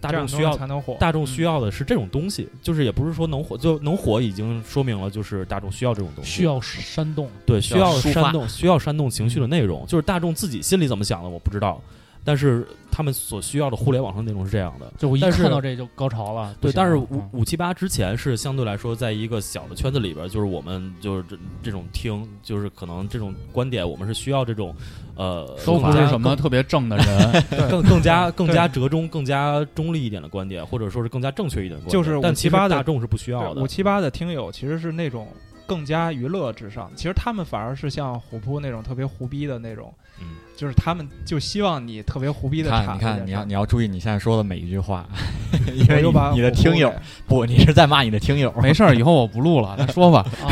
[0.00, 1.44] 大众需要才能火，大众需嗯。
[1.44, 11.82] 要的是这种东西，就是也不是说能火就能火，已经说明了就是大众需要这种东西，需要煽动，对需要煽动需要煽动情绪的内容，就是大众自己心里怎么想的我不知道，
[12.24, 14.92] 但是他们所需要的互联网上内容是这样的。
[14.98, 16.54] 就我一但是看到这就高潮了。
[16.60, 24.74] 对，但是五五七八之前是相对来说，在一个小的圈子里边，就是我们就是这这种听，就是可能这种观点，我们是需要这种，
[25.16, 31.92] 呃，都不是什么特别正的人， 更更加更加折中、更加中立一点的观点，或者说是更加正确一点的观点。
[31.92, 33.66] 就是但其实578的大众是不需要的五。
[33.66, 35.28] 七八的听友其实是那种
[35.66, 40.28] 更加娱乐至上，其实他们反而是像虎扑那种特别胡逼的那种，嗯，
[40.58, 45.06] 就是他们就希望你特别胡逼的看，你看，你要你要注意你现在说的每一句话，
[45.72, 46.02] 因为
[46.34, 46.92] 你的听友
[47.28, 48.52] 不，你是在骂你的听友。
[48.60, 50.26] 没事儿，以后我不录了，再说吧。
[50.42, 50.50] 啊，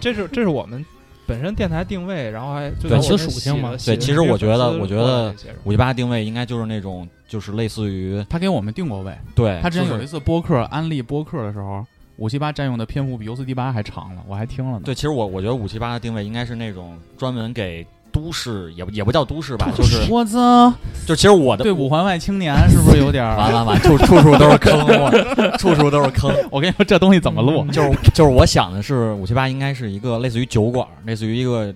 [0.00, 0.84] 这是这是我们
[1.28, 14.82] 本身电台定位，然后还就对其实属性嘛对其实我觉得我觉得五七八定位应该就是那种，就是类似于他给我们定过位，对，他之前有一次播客安利播客的时候，五七八占用的篇幅比 U 四 D 八还长了，我还听了呢。
[14.84, 20.72] 对，其实我我觉得五七八的定位应该是那种专门给都市，也不也不叫都市吧，就是我操，
[21.06, 23.36] 就其实我的对五环外青年是不是有点儿？
[23.36, 25.10] 完完完，处处处都是坑，我
[25.58, 26.32] 处处都是坑。
[26.50, 27.64] 我跟你说，这东西怎么录？
[27.72, 31.74] 就是就是我想的是五七八应该是一个类似于酒馆，类似于一个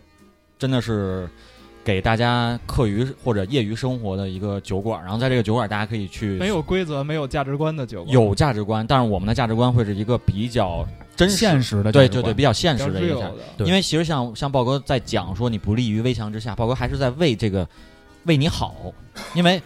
[0.59, 1.29] 真的是
[1.87, 17.65] 给大家课余或者业余生活的一个酒馆，然后在这个酒馆大家可以去没有规则、没有价值观的酒馆，有价值观，但是我们的价值观会是一个比较真实现实的对对对，比较现实的一个因为其实像像豹哥在讲说你不利于危墙之下，豹哥还是在为这个
[18.25, 18.75] 为你好，
[19.33, 19.63] 因为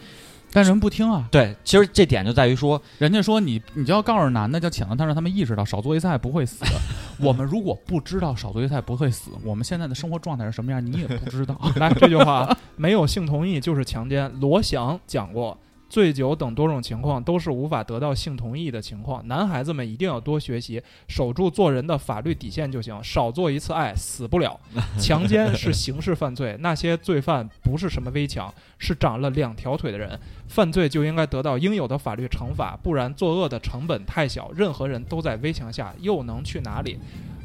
[0.52, 1.28] 但人不听啊。
[1.30, 6.64] 对，其实这点就在于说，人家说你，你就要告诉男的，叫请了他，让他们意识到少做一菜不会死。
[7.20, 11.58] 我们如果不知道少做一菜不会死，我们现在的生活状态是什么样，你也不知道。
[11.76, 14.30] 来这句话，没有性同意就是强奸。
[14.40, 15.56] 罗翔讲过，
[15.90, 19.26] 醉酒等多种情况都是无法得到性同意的情况。
[19.26, 24.58] 男孩子们一定要多学习，守住做人的法律底线就行，少做一次爱死不了。
[24.98, 36.96] 强奸是刑事犯罪，那些罪犯不是什么危强，是长了两条腿的人，犯罪就应该得到应有的法律惩罚，不然作恶的成本太小，任何人都在危墙下，又能去哪里？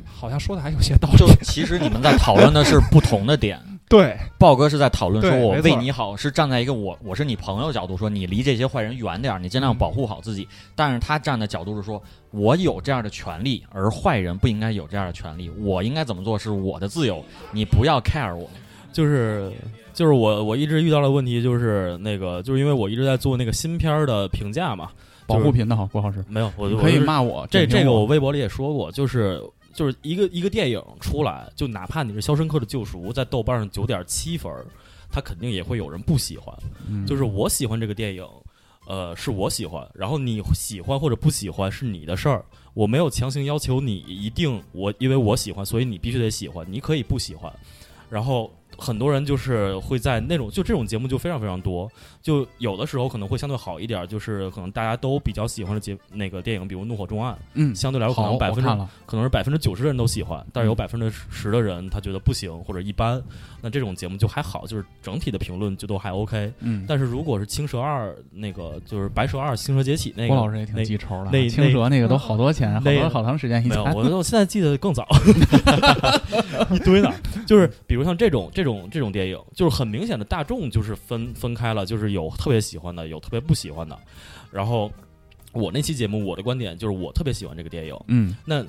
[0.06, 1.18] 好像说的还有些道理。
[1.18, 3.60] 就其实你们在讨论的是不同的点。
[3.88, 10.48] 对，豹哥是在讨论说，我为你好，是站在一个我我是你朋友角度说，你离这些坏人远点儿，你尽量保护好自己。
[10.76, 15.52] 但是他站的角度是说，我有这样的权利，而坏人不应该有这样的权利。
[15.62, 18.50] 我应该怎么做是我的自由，你不要 care 我。
[18.92, 19.52] 就是
[19.94, 24.90] 就是我我一直遇到的问题就是那个，就是因为我一直在做那个新片儿的评价嘛，
[25.28, 29.38] 保护频道，郭老师，没有我就可以骂我，这这个我微博里也说过，就是
[29.76, 34.66] 就是一个一个电影出来，就哪怕你是《肖申克的救赎》在豆瓣上九点七分儿，
[35.12, 36.56] 它肯定也会有人不喜欢。
[36.90, 38.26] 嗯就是我喜欢这个电影，
[38.88, 47.52] 呃，是我喜欢，然后你喜欢或者不喜欢是你的事儿，我没有强行要求你一定我因为我喜欢，所以你必须得喜欢，你可以不喜欢。
[48.10, 51.92] 然后很多人就是会在那种就这种节目就非常非常多，
[52.26, 58.70] 就有的时候可能会相对好一点，就是可能大家都比较喜欢的节那个电影，比如《怒火重案》，嗯，相对来说可，能百分之
[59.06, 63.22] 可能是百分之九十的人都喜欢，但是有嗯百分之十的人他觉得不行或者一般，
[63.62, 66.52] 那这种节目就还好，就是整体的评论就都还 OK。
[66.62, 75.08] 嗯，但是如果是青蛇二那个就是白蛇二青蛇劫起那个，郭老师也挺那记仇的啊，那青蛇那个都好多钱，好那多好长时间没有，，我我现在记得更早，
[76.74, 77.14] 一堆呢。
[77.46, 83.96] 就是比如像这种这种这种电影，就是很明显的大众就是分分开了，就是有特别喜欢的，有特别不喜欢的。
[84.52, 84.92] 然后
[85.52, 88.66] 我那期节目，我的观点就是我特别喜欢这个电影，嗯那。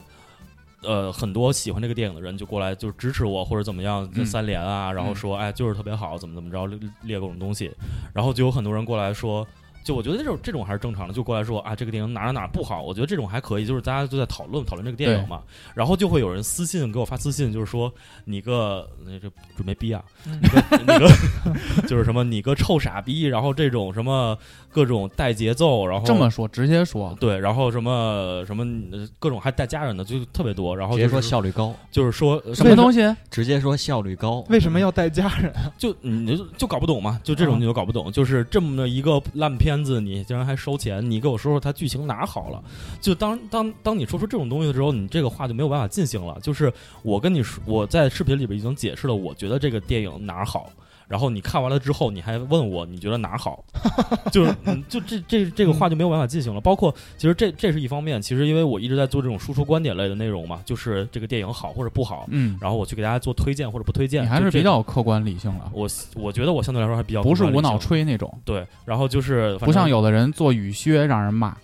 [0.82, 7.72] 呃，很多喜欢这个电影的人就过来就支持我或者怎么样，三连啊，然后说哎就是特别好，怎么怎么着列列各种东西，
[8.14, 9.44] 然后就有很多人过来说，
[9.86, 15.44] 就我觉得这种这种还是正常的，就过来说啊这个电影哪哪哪不好，我觉得这种还可以，就是大家都在讨论讨论这个电影嘛，
[15.74, 17.92] 然后就会有人私信给我发私信，就是说
[18.24, 21.08] 你个那这准备逼啊，嗯你个你个
[21.86, 24.36] 就是什么你个臭傻逼，然后这种什么
[24.76, 28.62] 各种带节奏，然后这么说直接说，对，然后什么什么
[28.92, 33.00] 呃各种还带家人的就特别多，然后直接说效率高，就是说呃什么东西？
[33.30, 34.44] 直接说效率高。
[34.50, 35.50] 为什么要带家人？
[35.78, 42.62] 就你就就搞不懂嘛，就这种你就搞不懂，就是这么的一个烂片子，你竟然还收钱，你给我说说它剧情哪好了？
[43.00, 46.38] 就当当当你说出这种东西的时候，你这个话就没有办法进行了。
[46.42, 46.70] 就是
[47.02, 50.70] 我跟你说，我在视频里边已经解释了，我觉得这个电影哪儿好。
[51.08, 53.64] 然后你看完了之后，你还问我你觉得哪儿好，
[54.32, 56.60] 就是嗯就这这这个话就没有办法进行了。
[56.60, 71.56] 包括其实这这是一方面，其实因为我一直在做这种输出观点类的内容嘛，就是这个电影好或者不好，嗯，然后我去给大家做推荐或者不推荐，你还就是比较客观理性了，我我觉得我相对来说还比较不是无脑吹那种，对，然后就是不像有的人做雨靴让人骂，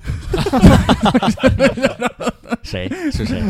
[2.63, 2.89] 谁？
[3.11, 3.43] 是谁？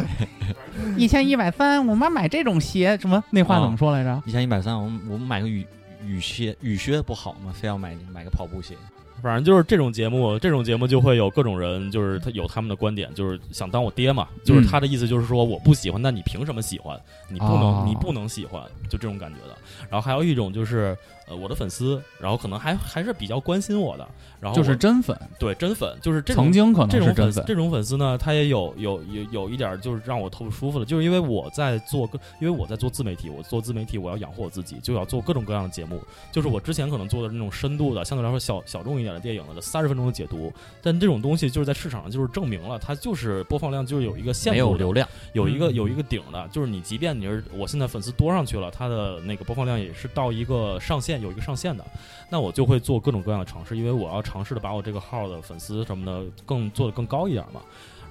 [0.97, 4.23] 一千一百三，我妈买这种鞋，什么那话怎么说来着？
[4.27, 5.67] 一千一百三，我们我们买个雨
[6.07, 7.53] 雨靴，雨靴不好吗？
[7.53, 8.77] 非要买买个跑步鞋。
[9.23, 17.01] 反正就是这种节目，这种节目就会有各种人，就是他有他们的观点，就是想当我爹嘛，就是他的意思就是说我不喜欢，那你凭什么喜欢？
[17.29, 19.57] 你不能，哦你不能喜欢，就这种感觉的。
[19.89, 20.97] 然后还有一种就是
[21.29, 24.07] 呃我的粉丝，然后可能还还是比较关心我的，
[24.41, 36.01] 然后就是真粉，对真粉，就是这种曾经可这能是真粉，种粉丝这种粉丝呢，他也有有有有一点就是让我特不舒服的，就是因为我在做个，因为我在做自媒体，我做自媒体，我要养活我自己，就要做各种各样的节目。
[36.31, 51.85] 就是我之前可能做的那种深度的，相对来说小小众一点的电影的三十分钟的解读，但这种东西就是在市场上就是证明了，它就是播放量就是有一个限没度流量，有一个嗯有一个顶的，就是你即便你是我现在粉丝多上去了，它的那个播放量也是到一个上限，有一个上限的，
[52.31, 57.61] 那我就会做各种各样的尝试，因为我要尝试的把我这个号的粉丝什么的更做的更高一点嘛。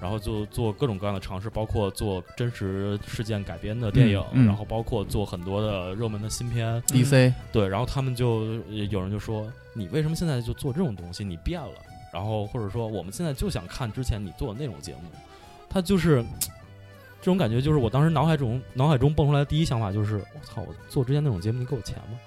[0.01, 8.55] 然后就做各种各样的尝试，包括做真实事件改编的电影，嗯嗯然后包括做很多的热门的新片，DC 对，然后他们就
[8.89, 11.23] 有人就说：“你为什么现在就做这种东西？
[11.23, 11.75] 你变了。”
[12.11, 15.01] 然后或者说我们现在就想看之前你做的那种节目，
[15.69, 16.25] 他就是
[17.21, 22.19] 这种感觉，就是我当时脑海中脑海中蹦出来的第一想法就是：我操，我做之前那种节目，你给我钱吗？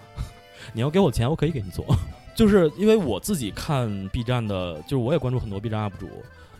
[0.74, 1.86] 你要给我钱，我可以给你做。
[2.36, 6.08] 就是因为我自己看 B 站的，就是我也关注很多 B 站 UP 主。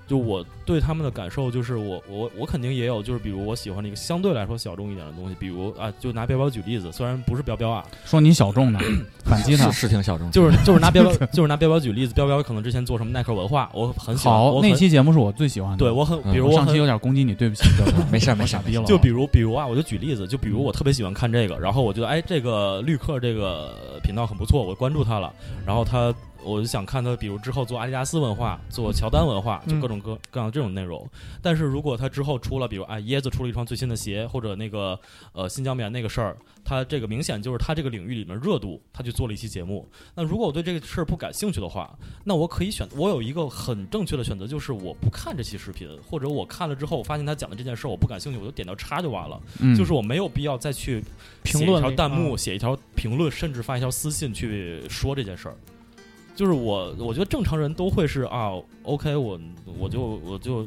[0.08, 8.80] 就我对他们的感受，就是我我我肯定也有，就是比如我喜欢的一个相对来说小众一点的东西，比如啊，就拿彪彪举例子，虽然不是彪彪啊，说你小众呢，
[9.24, 9.84] 反击他是。
[9.84, 14.34] 是挺小众，就是就是拿彪彪 就是拿彪彪举例子，彪彪可能之前做什么耐克文化，我很喜欢。
[14.34, 15.76] 好，我很那期节目是我最喜欢的。
[15.76, 18.84] 对我很，嗯比如我上期有点攻击你，对不起，彪彪 没事儿没傻逼了。
[18.84, 25.30] 就比如比如啊，我就举例子，就比如我特别喜欢看这个，然后我觉得哎，这个绿客这个频道很不错，我关注他了，
[25.66, 26.14] 然后他
[26.44, 31.08] 我就想看他，比如之后做阿迪达斯文化，做乔丹文化，就嗯各种各各样这种内容。
[31.42, 34.98] 但是如果他之后出了，比如啊椰子出了一双最新的鞋，或者那个
[35.32, 39.88] 呃新疆棉那个事儿，他这个明显就是他这个领域里面热度，他去做了一期节目。
[40.14, 49.40] 那如果我对这个事儿不感兴趣的话，那我可以选，我有一个很正确的选择，就是我不看这期视频，或者我看了之后，我发现他讲的这件事儿我不感兴趣，我就点掉叉就完了。
[49.60, 51.02] 嗯就是我没有必要再去
[51.42, 55.56] 评论一条弹幕、啊写一条评论，甚至发一条私信去说这件事儿。
[56.34, 58.50] 就是我，我觉得正常人都会是啊
[58.82, 59.38] ，OK，我
[59.78, 60.66] 我就我就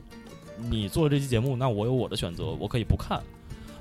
[0.69, 3.21] 你做这期节目，那我有我的选择，我可以不看。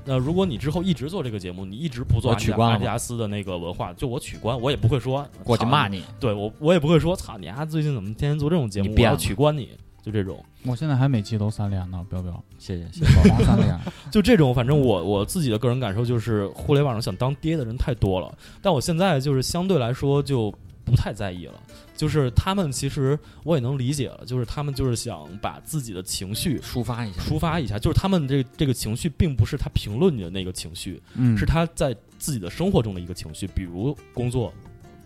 [0.05, 9.69] 那如果你之后一直做这个节目，你一直不做阿迪我取关了阿迪达斯的那个文化，就我取关，我也不会说过去骂你，对我我也不会说操你丫、最近怎么天天做这种节目，我要取关你，
[10.03, 10.45] 就这种。
[10.65, 13.15] 我现在还每期都三连呢，彪彪，谢谢谢谢。
[13.31, 13.79] 老王三连。
[14.11, 18.33] 就这种，反正我我自己的个人感受就是，互联网上想当爹的人太多了。
[18.61, 20.53] 但我现在就是相对来说就
[20.87, 21.61] 不太在意了。
[21.95, 34.53] 就是他们其实我也能理解了，就是他们就是想把自己的情绪抒发一下，抒发一下，就是他们这这个情绪并不是他评论你的那个情绪，嗯，是他在自己的生活中的一个情绪，比如工作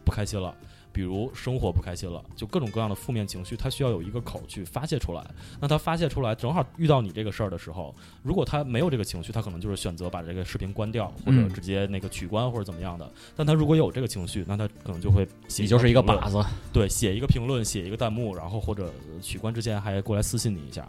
[0.05, 0.55] 不开心了。
[0.92, 5.24] 比如生活不开心了，就各种各样的负面情绪，他需要有一个口去发泄出来。
[5.61, 13.11] 那他发泄出来，正好遇到你这个事儿的时候，如果他没有这个情绪，他可能就是选择把这个视频关掉，或者嗯直接那个取关或者怎么样的。
[13.37, 16.44] 但他如果有这个情绪，那他可能就会写你就是一个靶子。
[16.72, 20.87] 对，写一个评论，写一个弹幕，然后或者呃取关之前还过来私信你一下。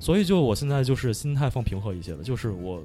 [0.00, 2.82] 所以就我现在就是心态放平和一些了，就是我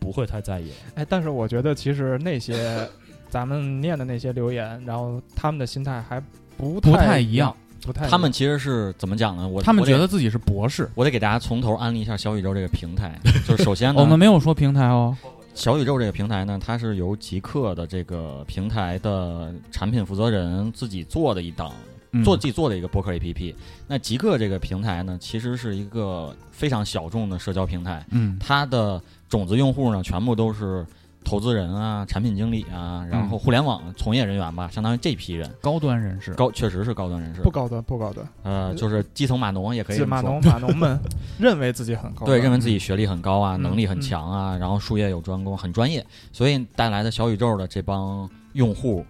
[0.00, 0.76] 不会太在意了。
[0.96, 2.88] 哎，但是我觉得其实那些
[3.30, 6.20] 咱们念的那些留言，然后他们的心态还
[6.56, 9.48] 不不太太一样，不太一样他们其实是怎么讲呢？
[9.48, 10.90] 我他们觉得自己是博士。
[10.94, 13.18] 我得给大家从头安利一下小宇宙这个平台。
[13.46, 15.16] 就是首先呢，我们没有说平台哦，
[15.54, 21.72] 小宇宙这个平台呢，它是由极客的这个平台的产品负责人自己做的一档，
[22.12, 23.54] 嗯做自己做的一个播客 APP。
[23.86, 30.84] 那极客这个平台呢，其实是一个非常小众的社交平台，嗯它的种子用户呢，全部都是
[31.24, 36.32] 投资人啊、产品经理啊，然后互联网从业人员吧，相当于这批人，高端人士。
[36.34, 37.42] 高确实是高端人士。
[37.42, 38.26] 不，高端，不高端。
[38.42, 40.30] 呃，就是基层码农也可以自这么说。
[40.30, 40.98] 码农码农们
[41.38, 49.04] 认为自己很高端，对，认为自己学历很高啊，嗯能力很强啊，然后术业有专攻，很专业，所以带来的小宇宙的这帮用户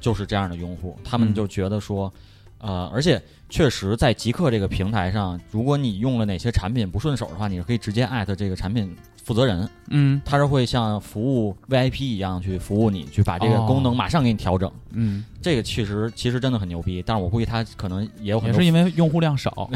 [0.00, 2.12] 就是这样的用户，他们嗯就觉得说，
[2.58, 8.96] 呃，而且确实在极客这个平台上，如果你用了哪些产品不顺手的话，你是可以直接艾特这个产品
[9.26, 14.70] 负责人，嗯他是会像服务 VIP 一样去服务你，去把这个功能哦马上给你调整。
[14.92, 19.68] 嗯，这个其实其实真的很牛逼，但是我估计他可能也有很多也是因为用户量少。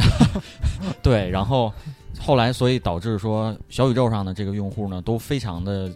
[1.03, 1.73] 对，然后
[2.21, 5.91] 后来所以导致说小宇宙上的这个用户呢都非常的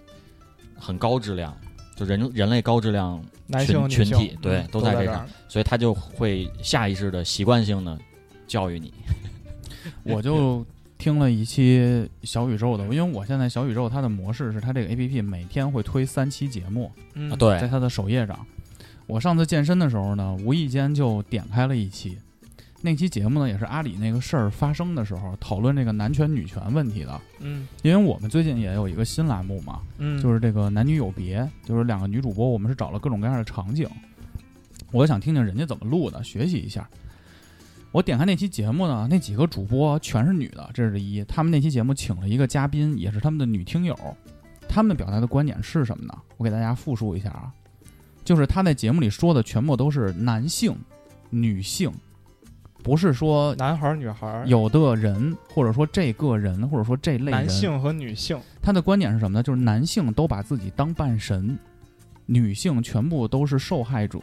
[0.77, 1.57] 很高质量，
[1.95, 5.25] 就人人类高质量，男性、群女性群体对嗯都在这上。
[5.49, 7.97] 所以他就会下意识的习惯性的
[8.49, 8.93] 教育你。
[10.03, 18.38] 我就听了一期小宇宙的，因为我现在小宇宙它的模式是它这个 A P P 每天会推三期节目，嗯啊，对在它的首页上。
[19.07, 22.16] 我上次健身的时候呢，无意间就点开了一期，
[22.80, 27.20] 那期节目呢也是阿里那个事儿发生的时候讨论这个男权女权问题的。
[27.40, 33.87] 嗯因为我们最近也有一个新栏目嘛，嗯，就是这个男女有别，就是两个女主播，我们是找了各种各样的场景，
[34.90, 36.88] 我想听听人家怎么录的，学习一下。
[37.94, 41.22] 我点开那期节目呢，那几个主播全是女的，这是一。
[41.26, 43.96] 他们那期节目请了一个嘉宾，也是他们的女听友，
[44.68, 46.12] 他们表达的观点是什么呢？
[46.37, 47.54] 我给大家复述一下啊，
[48.24, 50.76] 就是他在节目里说的全部都是男性、
[51.30, 51.88] 女性，
[52.83, 59.40] 不是说男孩儿女孩儿，有的人，或者说这个人，或者说这类人，男性和女性，他的观点是什么呢？
[59.40, 61.57] 就是男性都把自己当半神，
[62.26, 64.18] 女性全部都是受害者。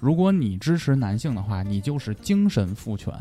[0.00, 3.12] 如果你支持男性的话，你就是精神父权，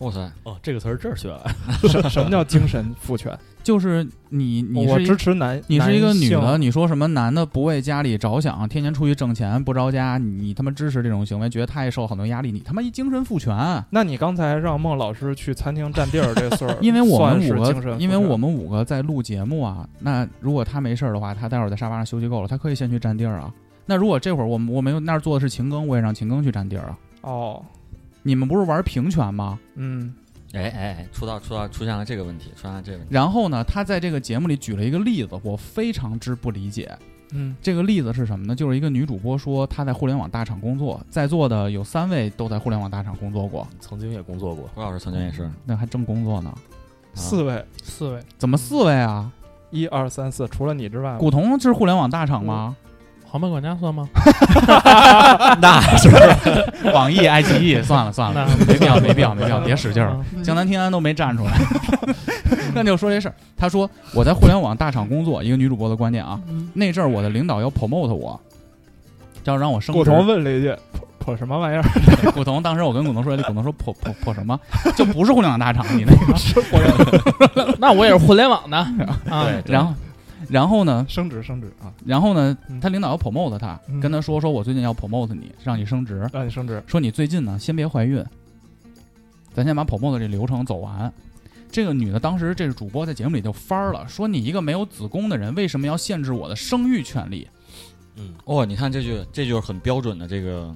[0.00, 1.54] 哇塞，哦，这个词儿这儿学来，
[1.88, 3.36] 什什么叫精神父权？
[3.62, 13.82] 就是你你我是一支持男，你是一个女的，你说什么男的不为家里着想，天天出去挣钱不着家，你他妈支持这种行为，觉得他也受很多压力，你他妈一精神父权。
[13.88, 23.50] 那你刚才让孟老师去餐厅占地儿这事儿， 因为我们五个，因为我们五个在录节目啊，那如果他没事儿的话，他待会儿在沙发上休息够了，他可以先去占地儿啊。
[23.86, 26.98] 那如果这会儿我们我们那儿做的是秦庚，我也让秦庚去占地儿啊。
[27.22, 27.64] 哦，
[28.22, 29.58] 你们不是玩平权吗？
[29.74, 30.14] 嗯
[30.52, 33.12] 哎哎哎，出到出到出现了这个问题，出现了这个问题。
[33.12, 36.96] 然后呢，他在这个节目里举了一个例子，我非常之不理解。
[37.32, 38.54] 嗯这个例子是什么呢？
[38.54, 44.70] 就是一个女主播说她在互联网大厂工作，在座的有三位都在互联网大厂工作过，曾经也工作过。
[44.74, 46.54] 胡老师曾经也是，那还正工作呢。
[47.14, 49.32] 四位，四位，怎么四位啊？
[49.70, 52.76] 一二三四，除了你之外，古潼是互联网大厂吗？
[53.34, 54.08] 航班管家算吗？
[55.60, 56.08] 那是
[56.94, 60.10] 网易、爱奇艺，算了算了，没必要，没必要，没必要，别使劲儿。
[60.10, 61.50] 啊江南天安都没站出来。
[62.76, 66.38] 那就说这事儿，他说我在互联网大厂工作，一个女主播的观点啊，
[66.74, 68.40] 那阵儿我的领导要 promote 我，
[69.42, 69.98] 要让我升职。
[69.98, 70.72] 顾彤问了一句
[71.18, 71.82] ：“破什么玩意儿
[72.34, 74.56] 古潼，当时我跟古潼说，古潼说破破破什么？
[74.94, 77.74] 就不是互联网大厂，你那个是互联网。
[77.80, 79.44] 那我也是互联网的啊。
[79.44, 79.92] 对然后，
[80.52, 81.04] 然后呢？
[81.08, 82.80] 升职升职啊，然后呢嗯？
[82.80, 86.28] 他领导要 promote 他，嗯跟他说说，我最近要 promote 你，让你升职。
[86.32, 86.82] 让你升职。
[86.86, 88.24] 说你最近呢，先别怀孕，
[89.52, 91.12] 咱先把 promote 这流程走完。
[91.70, 97.48] 这个女的当时这个主播在节目里就翻儿了，说你一个没有子宫的人，为什么要限制我的生育权利？
[98.16, 100.72] 嗯，哦，你看这就，这就是很标准的这个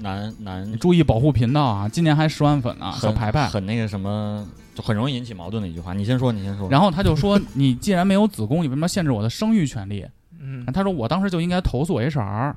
[0.00, 1.88] 男男你注意保护频道啊！
[1.88, 3.46] 今年还十万粉呢，小很排排。
[3.48, 5.92] 很那个什么，就很容易引起矛盾的一句话。
[5.92, 6.68] 你先说，你先说。
[6.70, 10.06] 然后他就说：“你既然没有子宫，你为什么限制我的生育权利？”
[10.40, 12.54] 嗯，他说：“我当时就应该投诉 HR。”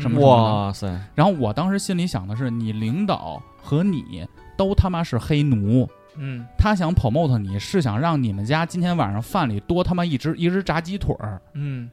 [0.00, 4.26] 什么哇塞，然后我当时心里想的是，你领导和你
[4.56, 11.40] 都他妈是黑奴，嗯他想 promote 你是想让你们家今天晚上饭里多他妈一只一只炸鸡腿儿。
[11.52, 11.88] 嗯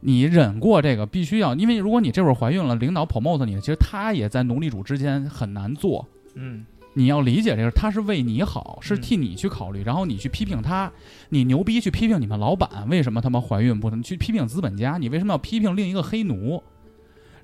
[0.00, 6.06] 你忍过这个必须要，因为如果你这会儿怀孕了，领导 promote 你，其实他也在奴隶主之间很难做。
[6.34, 10.90] 嗯你要理解这个，他是为你好，是嗯替你去考虑，然后你去批评他，
[11.28, 16.60] 你牛逼去批评你们老板为什么他妈怀孕不能去批评资本家，你为什么要批评另一个黑奴？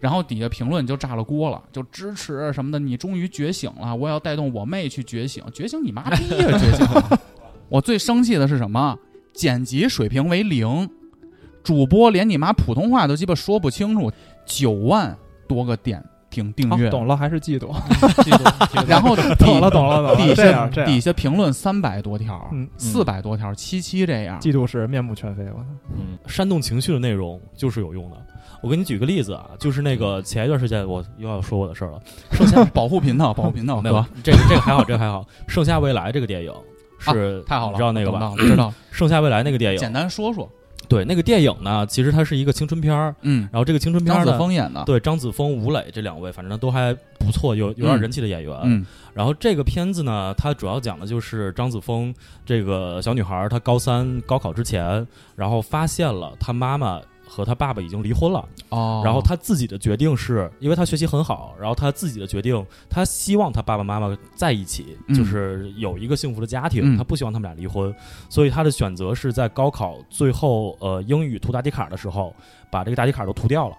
[0.01, 6.87] 然后底下评论就炸了锅了，就支持什么的，你终于觉醒了，我要带动我妹去觉醒，觉醒你妈逼呀、觉醒！
[7.69, 8.99] 我最生气的是什么？
[9.33, 10.89] 剪辑水平为零，
[11.65, 14.13] 主播连你妈普通话都鸡巴说不清楚，
[14.47, 15.17] 九万
[15.49, 17.73] 多个点顶订阅，啊懂了还是嫉妒？
[18.23, 24.39] 嫉 妒然后底 懂了懂了懂了，底这样这样，下底下评论三百多条，嗯四百多条，七七这样。
[24.41, 25.65] 嫉妒是面目全非，我操！
[25.97, 28.17] 嗯，煽动情绪的内容就是有用的。
[28.61, 32.01] 我给你举个例子啊，就是那个前一段时间我又要说我的事儿了，
[32.33, 35.27] 剩 下保护频道，保护频道，没有哥，这个这个还好，这个还好。
[35.47, 36.53] 盛夏未来这个电影
[36.99, 38.33] 是、太好了，你知道那个吧？
[38.39, 38.73] 知道。
[38.91, 40.51] 盛夏未来那个电影简，单说说，
[40.89, 48.55] 对那个电影呢，其实它是一个青春片儿，嗯，然后这个青春片张子枫演的，对张子枫、吴磊这两位，反正都还不错，有有点人气的演员。
[48.65, 52.13] 嗯然后这个片子呢，它主要讲的就是张子枫
[52.45, 55.07] 这个小女孩儿，她高三高考之前，
[55.37, 58.47] 然后发现了她妈妈和他爸爸已经离婚了。
[58.69, 65.15] 哦，然后他自己的决定是，因为他学习很好，然后他自己的决定，他希望他爸爸妈妈在一起，嗯。
[65.15, 66.97] 就是有一个幸福的家庭，嗯。
[66.97, 67.95] 她不希望他们俩离婚，
[68.29, 72.35] 所以他的选择是在高考最后呃英语涂答题卡的时候，
[72.71, 73.77] 把这个答题卡都涂掉了。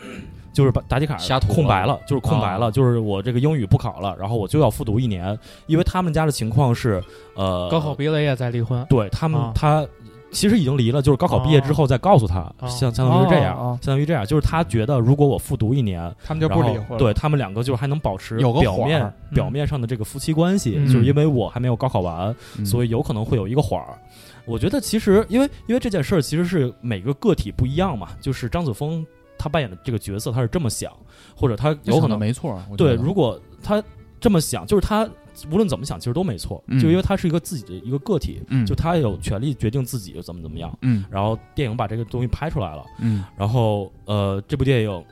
[0.52, 2.70] 就是把答题卡涂空白了，就是空白了，啊。
[2.72, 5.38] 就是我这个英语不考了，然后我就要复读一年，
[5.68, 7.00] 因为他们家的情况是，
[7.36, 9.86] 呃，高考毕了业再离婚，对他们，啊他
[10.32, 12.68] 其实已经离了，就是高考毕业之后再告诉他，哦。
[12.68, 16.98] 相相当于是这样，相当于这样，就是他觉得如果我复读一年，他们就然后不离婚了。
[16.98, 20.86] 对他们两个就是还能保持有个表面缓儿表面上的这个夫妻关系，嗯。
[20.86, 22.64] 就是因为我还没有高考完，嗯。
[22.64, 23.98] 所以有可能会有一个缓儿。
[24.46, 29.04] 我觉得其实因为因为这件事儿其实是每个个体不一样嘛，就是张子枫
[29.38, 30.92] 他扮演的这个角色他是这么想，
[31.36, 33.82] 或者他有可能没错，对，如果他
[34.18, 35.08] 这么想，就是他
[35.50, 36.78] 无论怎么想，其实都没错，嗯。
[36.78, 38.66] 就因为他是一个自己的一个个体，嗯。
[38.66, 40.76] 就他有权利决定自己怎么怎么样。
[40.82, 41.04] 嗯。
[41.10, 43.24] 然后电影把这个东西拍出来了，嗯。
[43.36, 45.04] 然后呃，这部电影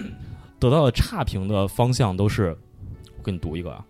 [0.58, 2.56] 得到的差评的方向都是，
[3.18, 3.84] 我给你读一个啊，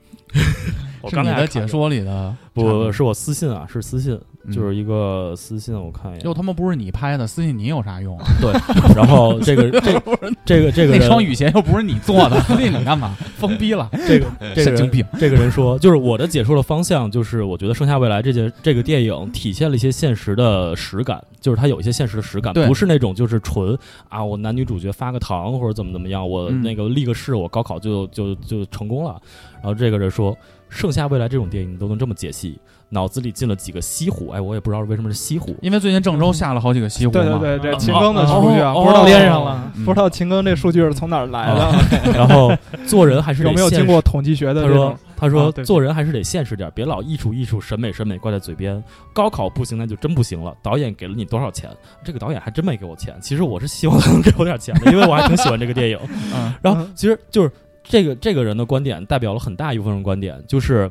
[1.07, 8.25] 我是刚才还看着，你的解说里的，不是我私信啊，是私信，嗯就是一个私信，我看一眼又，他妈不是你拍的，私信你有啥用啊？
[8.41, 8.53] 对，
[8.95, 10.01] 然后这个 这
[10.45, 13.17] 这个这个那双雨鞋又不是你做的，私信你干嘛？
[13.37, 15.05] 疯逼了，这个 这个人神经病。
[15.19, 23.77] 这个人说，就是我的解说的方向，就是我觉得《盛夏未来》这件这个电影体现了一些现实的实感，就是它有一些现实的实感，不是那种就是纯
[24.09, 29.21] 啊，我男女主角发个糖或者怎么怎么样，我嗯那个立个誓，我高考就就就成功了。
[29.57, 30.33] 然后这个人说，
[30.69, 32.59] 《盛夏未来》这种电影你都能这么解析，
[32.89, 35.57] 脑子里进了几个西湖，哎，我也不知道为什么是西湖。
[35.63, 39.73] 因为最近郑州下了好几个西湖嘛，对对对，这哦秦庚的数据啊，哦不知道连上了。
[39.77, 41.73] 嗯不知道秦庚这数据是从哪儿来的，
[42.13, 42.53] 然后
[42.87, 48.83] 做人还是得 有没有经过统计学的他说？：“他说、做人还是得现实点儿，别老艺术艺术、审美审美挂在嘴边。
[49.15, 50.53] 高考不行，那就真不行了。
[50.63, 51.71] 导演给了你多少钱？
[52.03, 53.15] 这个导演还真没给我钱。
[53.21, 55.99] 其实我是希望他能给我点钱的，因为我还挺喜欢这个电影。
[56.35, 57.51] 嗯然后其实就是
[57.89, 60.91] 这个这个人的观点代表了很大一部分人观点，就是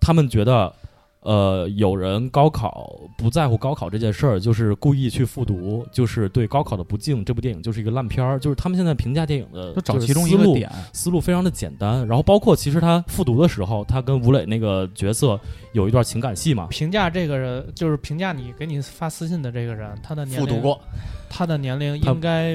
[0.00, 0.72] 他们觉得。”
[1.24, 7.24] 呃，有人高考不在乎高考这件事儿，就是故意去复读，就是对高考的不敬。
[7.24, 15.40] 这部电影就是一个烂片儿，就是他们现在评价电影的就找其中一思路个点，思路非常的简单，然后包括其实他复读的时候，他跟吴磊那个角色
[15.72, 20.78] 有一段情感戏嘛，评价这个人，就是评价你给你发私信的这个人，他的年龄，复读过，
[21.30, 22.54] 他的年龄应该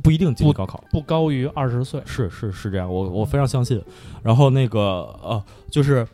[0.00, 0.82] 不一定经历高考。
[0.90, 2.02] 不高于二十岁。
[2.06, 3.82] 是是是这样，我我非常相信。
[4.22, 6.06] 然后那个呃，就是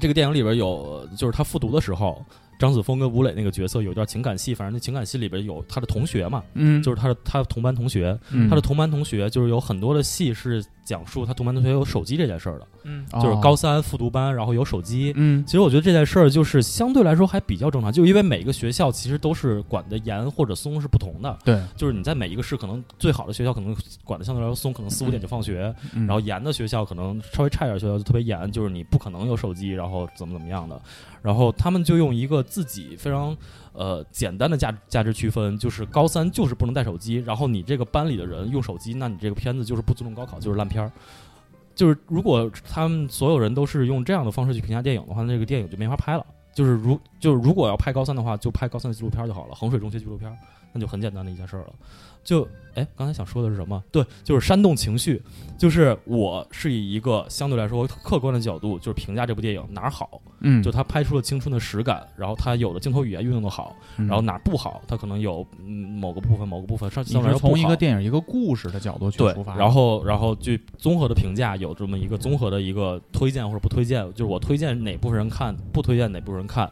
[0.00, 2.24] 这个电影里边有，就是他复读的时候，
[2.58, 15.12] 张子枫跟吴磊那个角色有一段情感戏，反正那情感戏里边有他的同学嘛，嗯，就是他的他的同班同学，嗯他的同班同学就是有很多的戏是讲述他同班同学有手机这件事儿的，嗯就是高哦三复读班，然后有手机。
[15.16, 21.38] 嗯其实我觉得这件事儿就是相对来说还比较正常，就因为每个学校其实都是管的严或者松是不同的。
[21.44, 30.80] 对，就是你在每一个市，可能最好的学校可能管的相对来说松，可能四五点就放学，然然后严的学校可能稍微差一点学校就特别严，就是你不可能有手机，然后怎么怎么样的。
[31.22, 33.36] 然后他们就用一个自己非常
[33.72, 40.90] 呃简单的价价值区分，就是高三就是不能带手机，然后你这个班里的人用手机，那你这个片子就是不尊重高考，就是烂片儿。
[41.74, 46.26] 就是如果他们所有人都是用这样的方式去评价电影的话，那个电影就没法拍了。
[46.54, 50.36] 就是如就是如果要拍高三的话，就拍高三的纪录片就好了，衡水中学纪录片，
[50.72, 51.72] 那就很简单的一件事儿了。
[52.24, 53.80] 就哎，刚才想说的是什么？
[53.92, 55.22] 对，就是煽动情绪。
[55.58, 76.70] 就是我是以一个相对来说客观的角度，就是评价这部电影哪儿好，嗯，就他拍出了青春的实感，然后他有的镜头语言运用的好，嗯然后哪儿不好，他可能有嗯某个部分某个部分上你相对来说不好是从一个电影一个故事的角度去出发，，然后然后去综合的评价有这么一个综合的一个推荐或者不推荐，就是我推荐哪部分人看，不推荐哪部分人看。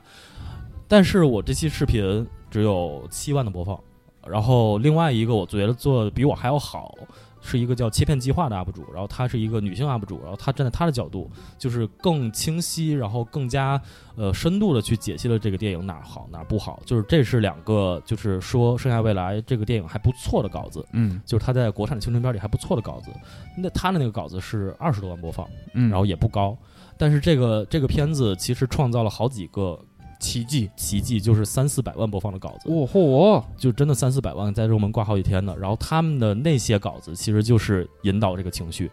[0.90, 3.78] 但是我这期视频只有七万的播放，
[4.26, 6.92] 然后另外一个我觉得做的比我还要好，
[7.40, 13.80] 是一个叫切片计划的 UP 主，然后她是一个女性 UP 主，然后她站在她的角度，就是更清晰，然后更加
[14.16, 23.12] 呃深度的去解析了这个电影哪儿好哪儿不好，就是这是两个就是说《盛夏未来》这个电影还不错的稿子，嗯就是他在国产青春片里还不错的稿子。
[23.56, 26.58] 那他的那个稿子是二十多万播放，嗯，然后也不高，
[26.98, 29.80] 但是这个这个片子其实创造了好几个
[30.20, 35.56] 奇迹，奇迹，就是三四百万播放的稿子，哦嚯，就真的三四百万在热门挂好几天的。
[35.56, 38.90] 然后他们的那些稿子其实就是引导这个情绪，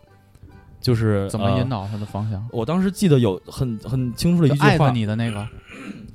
[0.82, 1.86] 就是怎么引导？
[1.88, 2.44] 他的方向？
[2.52, 5.48] 我当时记得有很很清楚的一句话就艾特，你的那个，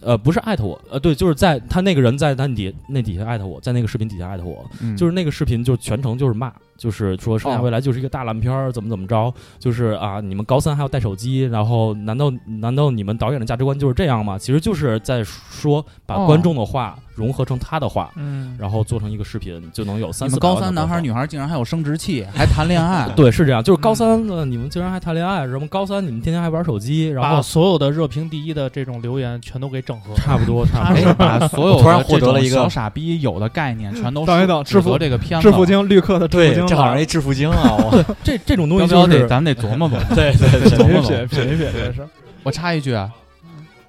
[0.00, 6.52] 呃，不是艾特我，呃，对，就是在他那个人在他底那底下艾特我，在那个视频底下艾特我，嗯就是那个视频就全程就是骂，
[6.82, 14.36] 就是说《盛夏哦未来》就是一个大烂片儿，怎么怎么着，就是啊，你们高三还要带手机，然后难道难道你们导演的价值观就是这样吗？
[14.36, 20.58] 其实就是在说把哦观众的话融合成他的话，嗯，然后做成一个视频，就能有三四你们高。
[20.58, 30.14] 三男孩女孩竟然还有生殖器，还谈恋爱 对，是这样，就是高三的，你们竟然还谈恋爱，什么高三你们天天还玩手机，然把后所有的热评第一的这种留言全都给整合。
[30.16, 31.12] 差不多差不多。
[31.14, 37.76] 把所有我突然的这种获得了一个小傻逼有的概念全都等一等指致富这个片子致富经绿客的致富经，对这好像一致富经啊！
[37.76, 40.00] 我 这这种东西要不要就是得咱们得琢磨琢磨。
[40.14, 42.08] 对对对琢品一磨琢磨品品一品这是。
[42.42, 43.12] 我插一句啊，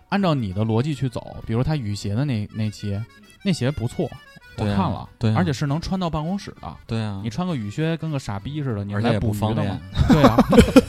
[0.10, 3.00] 按照你的逻辑去走，比如他雨鞋的那那期，
[3.44, 4.10] 那鞋不错，
[4.58, 6.76] 我看了，对啊而且是能穿到办公室的。
[6.86, 9.82] 对啊你，穿个雨靴跟个傻逼似的，你是而且也来捕鱼不方便的吗？。
[10.10, 10.38] 对啊，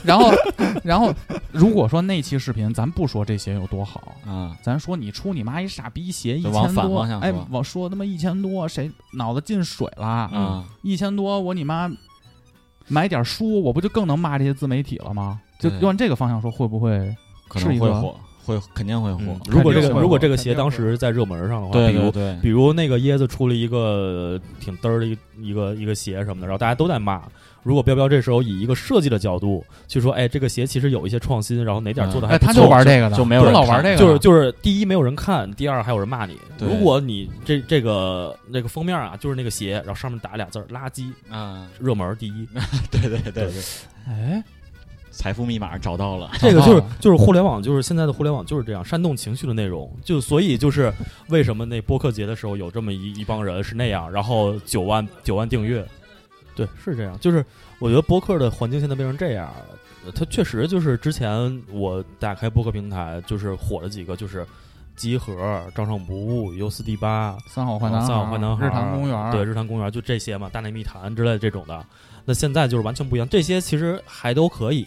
[0.03, 0.31] 然后
[0.83, 1.13] 然后
[1.51, 10.05] 如果说那期视频，咱不说这鞋有多好，啊，咱说你出你妈一傻逼鞋一千多反，哎说，往说他妈一千多，谁脑子进水了？
[10.05, 11.89] 啊，一千多，我你妈
[12.87, 15.41] 买点书，我不就更能骂这些自媒体了吗？
[15.59, 17.15] 就对往这个方向说，会不会？
[17.55, 19.39] 是一个能会火，会肯定会火嗯。
[19.47, 27.21] 如果这个如果这个鞋当时在热门上的话，对比如对对，比如那个椰子出了一个挺嘚儿的一个一个一个鞋什么的，然后大家都在骂。
[27.63, 36.37] 如果彪彪这时候以一个设计的角度去说，哎，这个鞋其实有一些创新，然后哪点做的还哎，他不错，就玩这个的，就没有人老玩这个，就是就是第一没有人看，第二还有人骂你。
[36.59, 42.47] 如果你这这个那个封面啊，就是那个鞋，然后上面打俩字儿“垃圾啊，”，热门第一，
[42.91, 43.51] 对对对对，
[44.07, 44.43] 哎，
[45.15, 46.29] 财富密码找到了。
[46.39, 50.93] 这个就是就是互联网，就是现在的互联网就是这样煽动情绪的内容，就所以就是
[51.29, 55.83] 为什么那播客节的时候有这么一一帮人是那样，然后九万九万订阅，
[56.53, 57.17] 对，是这样。
[57.19, 57.43] 就是
[57.79, 59.49] 我觉得播客的环境现在变成这样，
[60.05, 64.45] 呃它确实就是之前我打开播客平台，就是火了几个，就是
[64.95, 65.33] 集合、
[65.73, 71.85] 照上不误、U 四 D 八、三好坏男，三好坏男孩日坛公园，对，日坛公园就这些嘛，大内密谈之类的这种的。
[72.25, 74.85] 那现在就是完全不一样，这些其实还都可以，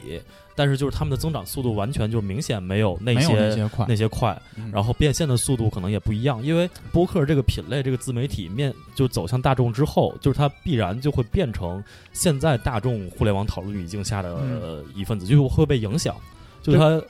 [0.57, 11.83] 但是就是他们的增长速度完全就是明显没有那些有那些些快，那些快，嗯然后变现的速度可能也不一样，因为播客这个品类这个自媒体面就走向大众之后，就是它必然就会变成
[12.13, 16.17] 现在大众互联网讨论语境下的、嗯呃一份子，就是会被影响。
[16.61, 17.05] 就是它呃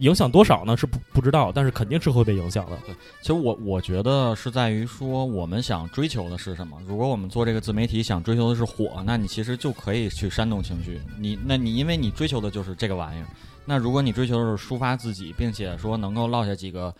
[0.00, 0.76] 影响多少呢？
[0.76, 2.78] 是不不知道，但是肯定是会被影响的。
[2.86, 6.78] 对其实我我觉得是在于说，我们想追求的是什么？
[6.86, 11.00] 如果我们做这个自媒体想追求的是火，那你其实就可以去煽动情绪。
[11.18, 13.26] 你那你因为你追求的就是这个玩意儿，
[13.64, 16.94] 那如果你追求的是抒发自己，并且说能够落下几个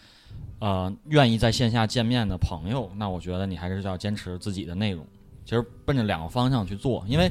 [0.59, 5.07] 呃愿意在线下见面的朋友，那我觉得你还是要坚持自己的内容。
[5.45, 7.31] 其实奔着两个方向去做，因为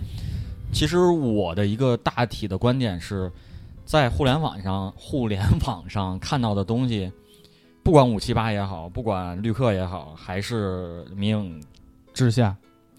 [0.72, 3.32] 其实我的一个大体的观点是，
[3.86, 7.12] 在互联网上， 互联网上看到的东西，
[7.84, 11.62] 不管五七八也好，不管绿客也好，还是迷影
[12.14, 12.56] 之下，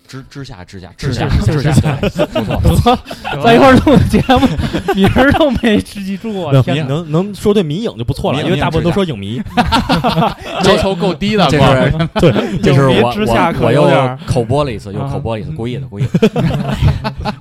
[0.06, 2.96] 之之下之下之下下之下，对不错，
[3.42, 4.46] 在一块儿录节目，
[4.94, 6.62] 名儿都没记住啊！
[6.62, 9.42] 天哪，能能说对迷影就不错了，因为大部分都说影迷。
[10.64, 17.34] 要求够低的，这是对，这是我我我又可有点儿口播了一次，又啊口播了一次，故意的，故意的。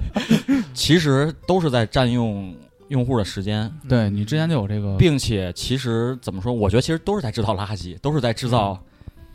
[0.73, 2.53] 其实都是在占用
[2.89, 6.53] 用户的时间，对你之前就有这个，并且其实怎么说？
[6.53, 8.77] 我觉得其实都是在制造垃圾，都是在制造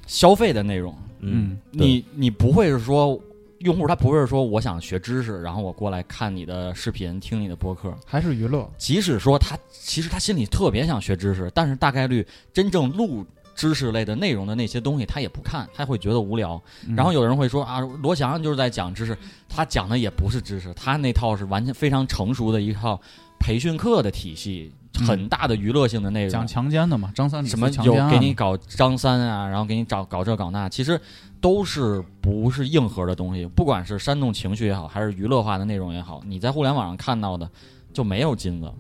[0.06, 0.96] 消费的内容。
[1.20, 3.20] 嗯，你你不会是说
[3.58, 7.92] 用户他不会是说我想学知识，然后我过来看你的视频，听你的播客。
[8.06, 13.26] 还是娱乐，即使说他其实他心里特别想学知识，但是大概率真正录
[13.56, 16.62] 知识类的内容的那些东西他也不看，他会觉得无聊。
[16.86, 19.18] 嗯然后有人会说啊，罗翔就是在讲知识，
[19.48, 23.00] 他讲的也不是知识，他那套是完全非常成熟的一套
[23.38, 26.30] 培训课的体系，嗯很大的娱乐性的内容。
[26.30, 31.00] 讲强奸的嘛，张三李四什么有给你搞张三啊，然后给你找搞这搞那，其实
[31.40, 33.46] 都是不是硬核的东西。
[33.46, 37.48] 不管是煽动情绪也好，还是娱乐化的内容也好，你在互联网上看到的
[37.92, 38.72] 就没有金子，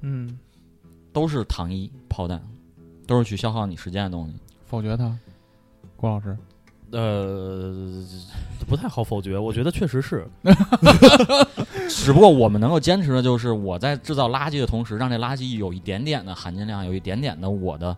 [0.00, 0.38] 嗯，
[1.12, 2.42] 都是糖衣炮弹，
[3.06, 4.34] 都是去消耗你时间的东西。
[4.66, 5.16] 否决他，
[5.96, 6.36] 郭老师，
[6.92, 7.72] 呃，
[8.68, 10.26] 不太好否决，我觉得确实是。
[11.88, 17.96] 只不过我们能够坚持的就是我在制造垃圾的同时，让这垃圾有一点点的含金量，有一点点的我的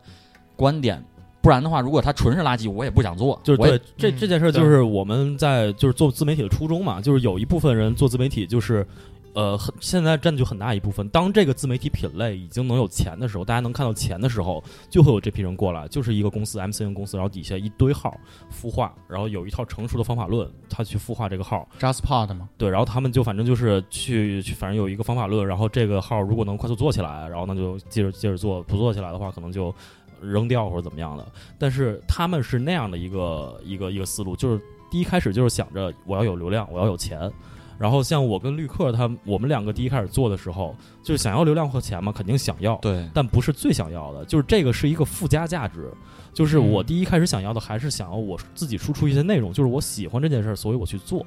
[0.57, 1.03] 观点。
[1.41, 3.41] 不然的话，如果它纯是垃圾，我也不想做。
[3.43, 8.87] 就是对这嗯这件事，儿，就是我们在就是做自媒体的初衷嘛，就是有一部分人做自媒体，就是
[9.35, 11.09] 呃，很现在占据很大一部分。
[11.09, 18.15] 当这个自媒体品类已经能有钱的时候，大家能看到钱的时候，就会有这批人过来，就是一个公司 MCN 公司，然后底下一堆号
[18.53, 29.75] 孵化，然后有一套成熟的方法论，他去孵化这个号，JustPod 嘛，对，然后他们就反正就是去去，反正有一个方法论，然后这个号如果能快速做起来，然后那就接着接着做，不做起来的话，可能就
[30.21, 31.27] 扔掉或者怎么样的。
[31.59, 34.61] 但是他们是那样的一个一个一个思路，就是
[34.91, 37.33] 第一开始就是想着我要有流量，我要有钱。
[37.79, 45.93] 然后像我跟绿客他们，我们两个第一开始做的时候，就是想要流量和钱嘛，肯定想要，对但不是最想要的，就是这个是一个附加价值。
[46.33, 51.27] 就是我第一开始想要的，还是想要我自己输出一些内容，就是我喜欢这件事儿，所以我去做。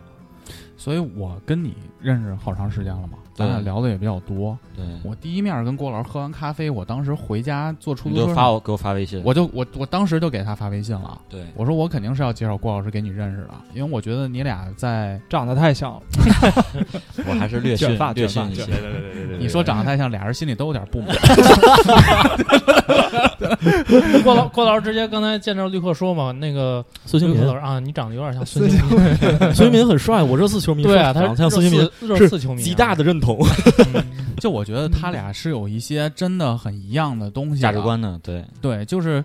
[0.77, 4.57] 所以我跟你认识好长时间了嘛，咱俩聊的也比较多。
[4.75, 9.21] 对，我第一面跟郭老师喝完咖啡，我当时回家坐出租车发我给我发微信。
[9.25, 11.19] 我就我我当时就给他发微信了。
[11.29, 16.01] 对，我说我肯定是要介绍郭老师给你认识的，因为我觉得你俩在 长得太像了，
[17.27, 18.65] 我还是略逊卷发略卷发逊一些。
[18.65, 21.15] 对对对对对你说长得太像，俩人心里都有点不满。
[24.23, 28.99] 郭老郭老师直接刚才见着绿客说嘛，那个孙兴民老，师啊，你长得有点像孙兴民，
[29.53, 33.37] 孙兴民很帅，我热刺球迷对啊，他长他得像孙兴民，热热刺球迷啊，极大的认同。
[33.93, 34.03] 嗯
[34.37, 38.19] 就我觉得他俩是有一些真的很一样的东西，价值观呢？
[38.21, 39.23] 对，对，就是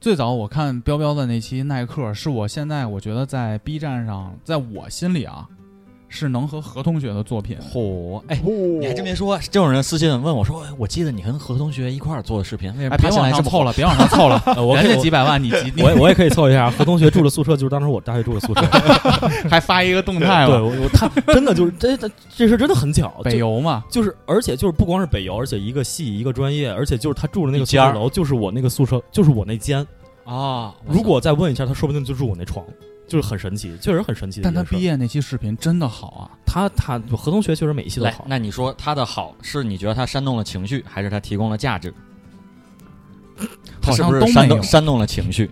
[0.00, 5.48] 最早我看彪彪的那期耐克，是我现在我觉得在 B 站上，在我心里啊，
[6.08, 7.56] 是能和何同学的作品。
[7.72, 8.40] 嚯，哎，
[8.80, 13.10] 你还真别说，这种人私信问我说，哎我记得你跟何同学一块儿做的视频，为什么哎，别？
[13.10, 18.60] 往上凑了，别往上凑了，呃 我人家几百万，你几，我我也可以 凑一下，何同学住的宿舍就是当时我大学住的宿舍。
[19.50, 29.86] 还发一个动态对，我我他真的就是这这这事真的很巧，北邮嘛，就是而且就是不光是北邮，而且一个系一个专业，而且就是他住的那个间儿舍楼就是我那个宿舍，就是我那间。
[30.24, 32.64] 啊，如果再问一下，他说不定就住我那床，
[33.06, 34.40] 就是很神奇，确实很神奇。
[34.42, 41.92] 但他毕业那期视频真的好啊，他他何同学确实每一期都好，，那你说他的好是你觉得他煽动了情绪，还是他提供了价值？
[43.80, 45.50] 他是好像不是煽都没有动煽动了情绪，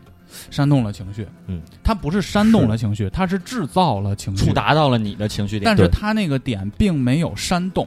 [0.51, 1.27] 煽动了情绪。
[1.47, 5.65] 嗯，他不是煽动了情绪，他是制造了情绪触，达到了你的情绪点？
[5.65, 7.87] 但是他那个点并没有煽动。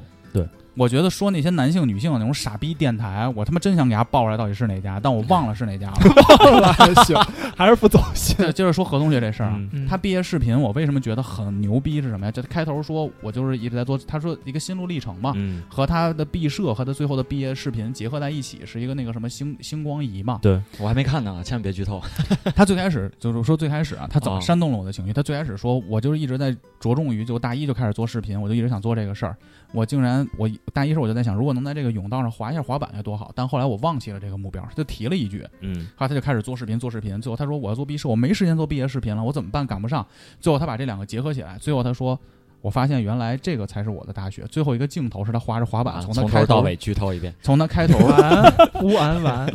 [0.78, 6.74] 对，我觉得说那些男性、女性的那种傻逼电台，我他妈真想给他报出来到底是哪家，但我忘了是哪家了。
[6.74, 7.16] 还行，
[7.58, 8.36] 还是不走心。
[8.38, 12.32] 接接着说何同学这事儿啊，嗯嗯他毕业视频我为什么觉得很牛逼是什么呀？
[12.32, 20.40] 就他开头说我就是一直在做，他说一个心路历程嘛，嗯，和他的毕设和他最后的毕业视频结合在一起，是一个那个什么星星光仪嘛。
[20.42, 22.02] 对，我还没看呢，千万别剧透。
[22.56, 25.14] 他最开始就是说最开始啊，他怎么哦煽动了我的情绪？
[25.14, 29.36] 他最开始说我就是一直在着重于就大一就开始做视频，我就一直想做这个事儿。
[29.74, 33.32] 我竟然我大一时候我就在想，如果能在这个甬道上滑一下滑板该多好。
[33.36, 37.20] 但后来我忘记了这个目标，他就提了一句，嗯后来他就开始做视频，做视频。
[37.22, 39.68] 最后他说我要做毕设，我没时间做毕业视频了，我怎么办？
[39.68, 40.06] 赶不上。
[40.40, 42.18] 最后他把这两个结合起来，最后他说
[42.62, 44.44] 我发现原来这个才是我的大学。
[44.44, 47.34] 最后一个镜头是他滑着滑板啊从他开头从头到尾剧透一遍。
[47.42, 48.54] 从他开头，完
[48.84, 49.54] 乌安完，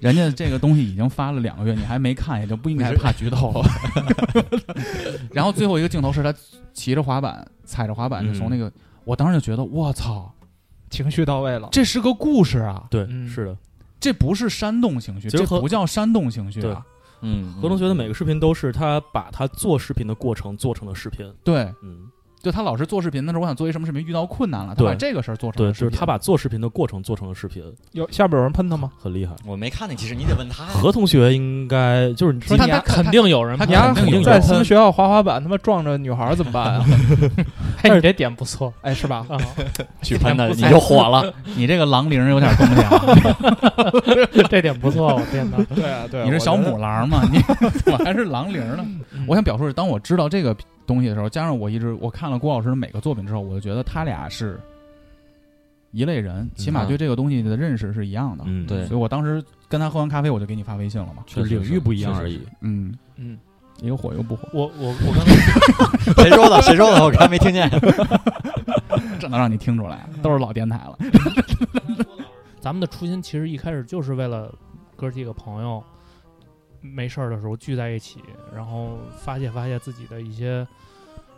[0.00, 3.68] 人家这个东西已经发了两个月，你还没看，也就不应该怕剧透了。
[5.32, 6.32] 然后最后一个镜头是他
[6.72, 8.70] 骑着滑板，踩着滑板就从那个，
[9.06, 10.34] 我当时就觉得我操，
[10.90, 11.68] 情绪到位了。
[11.70, 13.56] 这是个故事啊，对，嗯是的。
[14.00, 16.84] 这不是煽动情绪，其实和这不叫煽动情绪啊。
[17.20, 21.32] 嗯，何同学的每个视频都是他把他做视频的过程做成了视频。
[21.44, 22.10] 对，嗯，
[22.42, 25.80] 就他老是做视频的时候，我想做一什么视频，遇到困难了，他把这个事儿做成对，了对。
[25.80, 27.62] 就是他把做视频的过程做成了视频，
[27.92, 28.90] 有下边有人喷他吗？
[29.00, 29.34] 很厉害。
[29.44, 30.70] 我没看那，其实你得问他呀。
[30.72, 36.84] 何同学应该就是你说他他肯定有人他肯定在他们学校滑滑板，他妈撞着女孩儿怎么办啊？
[37.82, 39.26] 哎，你这点不错哎，是吧？
[39.28, 39.36] 啊，
[40.02, 41.32] 去喷他，你就火了。
[41.56, 43.02] 你这个狼铃有点东西啊，
[44.48, 45.56] 这点不错，我天哪！
[45.74, 47.22] 对啊，对啊，你是小母狼吗？
[47.32, 47.40] 你
[47.84, 48.86] 怎么还是狼铃呢？
[49.26, 50.56] 我想表述是，当我知道这个
[50.86, 54.58] 东西的时候，加上我一直我看了郭老师的每个作品之后，我就觉得他俩是
[55.90, 58.44] 一类人，起码对这个东西的认识是一样的。
[58.46, 61.22] 嗯，对所以我当时跟他喝完咖啡，我就给你发微信了嘛。
[61.26, 62.40] 就领域不一样而已。
[62.60, 63.38] 嗯，嗯，
[63.80, 66.62] 一个火一个不火，我我我刚才 谁说的？
[66.62, 67.02] 谁说的？
[67.04, 67.68] 我刚才没听见。
[69.18, 70.98] 这能让你听出来，都是老电台了。
[72.60, 74.52] 咱们的初心其实一开始就是为了
[74.94, 75.82] 哥几个朋友
[76.80, 78.22] 没事儿的时候聚在一起，
[78.54, 80.66] 然后发泄发泄自己的一些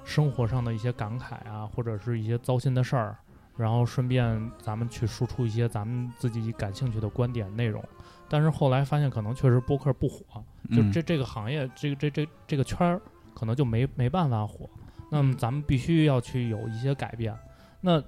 [0.05, 3.17] 生活上的一些感慨啊，或者是一些糟心的事儿，
[3.57, 7.83] 然后顺便咱们去输出一些咱们自己感兴趣的观点内容。
[8.29, 10.23] 但是后来发现，可能确实播客不火，
[10.71, 13.01] 就嗯这这个行业，这个这这这个圈儿，
[13.35, 14.69] 可能就没没办法火。
[15.11, 17.35] 那么咱们必须要去有一些改变。
[17.81, 18.03] 那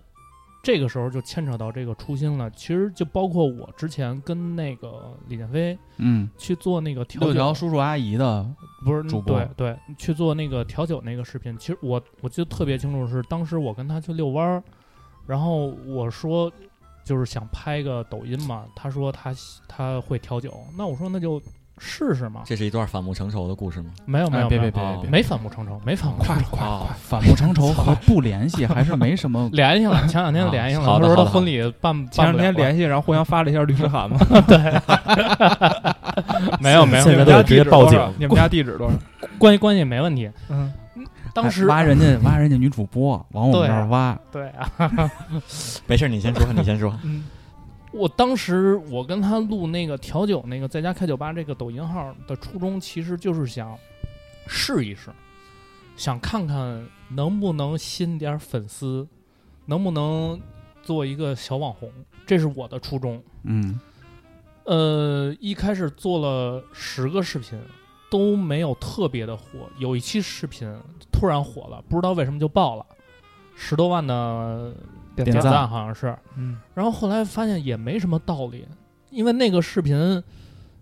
[0.63, 2.51] 这个时候就牵扯到这个初心了。
[2.51, 8.47] 其实就包括我之前跟那个李建飞嗯，去做那个调酒，六条叔叔阿姨的，
[8.85, 11.57] 不是主播对对，去做那个调酒那个视频。
[11.59, 14.63] 其实我我记得特别清楚，是当时我跟他去遛弯儿，
[15.27, 16.53] 然后我说
[17.05, 19.35] 就是想拍个抖音嘛，他说他
[19.67, 21.41] 他会调酒，那我说那就
[21.83, 22.43] 试试吗。
[22.45, 23.91] 这是一段反目成仇的故事吗？
[24.05, 26.57] 没有没有，哎别别别别别没反目成仇，没反目成仇。
[26.59, 29.49] 啊，反目成仇和 不联系还是没什么。
[29.55, 34.19] 联系了，前两天联系了，好的好的他说他婚礼办前两天联系，然后互相发了一下律师函嘛。
[34.47, 34.59] 对
[36.61, 37.99] 没有没有，现在都得直接报警。
[38.19, 38.95] 你们家地址多少？
[39.39, 40.31] 关系关系没问题。
[40.51, 40.71] 嗯，
[41.35, 45.11] 当时挖人家挖人家女主播，往我们对啊这儿挖，对啊，
[45.87, 46.93] 没事，你先说，你先说。
[47.93, 53.77] 我当时我跟他录那个调酒那个在家开酒吧这个抖音号的初衷，其实就是想
[54.47, 55.11] 试一试，
[55.97, 59.07] 想看看能不能吸引点粉丝，
[59.67, 60.41] 能不能
[60.83, 61.91] 做一个小网红，
[62.25, 63.23] 这是我的初衷。
[63.43, 63.81] 嗯
[64.65, 67.61] 呃，一开始做了十个视频，
[68.09, 69.45] 都没有特别的火。
[69.79, 70.73] 有一期视频
[71.11, 72.87] 突然火了，不知道为什么就爆了，
[73.57, 74.73] 十多万的
[75.25, 76.17] 点赞点赞好像是。
[76.37, 78.67] 嗯，然后后来发现也没什么道理，
[79.11, 80.23] 因为那个视频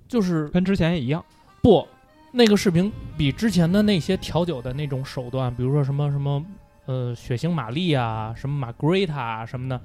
[0.07, 1.25] 就是跟之前也一样。
[1.63, 1.87] 不，
[2.33, 6.45] 那个视频比之前的那些调酒的那种手段，比如说什么什么
[6.87, 9.81] 呃血腥玛丽啊，什么玛格丽塔啊什么的，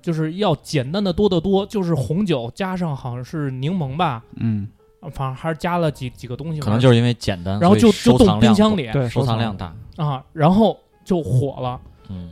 [0.00, 4.68] 就是要简单的多得多，就是红酒加上好像是柠檬吧，嗯，
[5.12, 9.74] 反正还是加了几几个东西，可能就是因为简单，然后就收就冻藏冰箱里对，收藏量大。
[9.96, 11.80] 啊，然后就火了。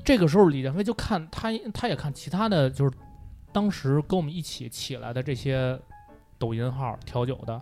[0.05, 2.97] 这个时候李建飞就看他，他也看其他的就是
[3.53, 5.79] 当时跟我们一起起来的这些
[6.39, 7.61] 抖音号调酒的，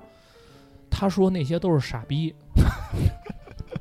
[0.91, 2.35] 他说那些都是傻逼，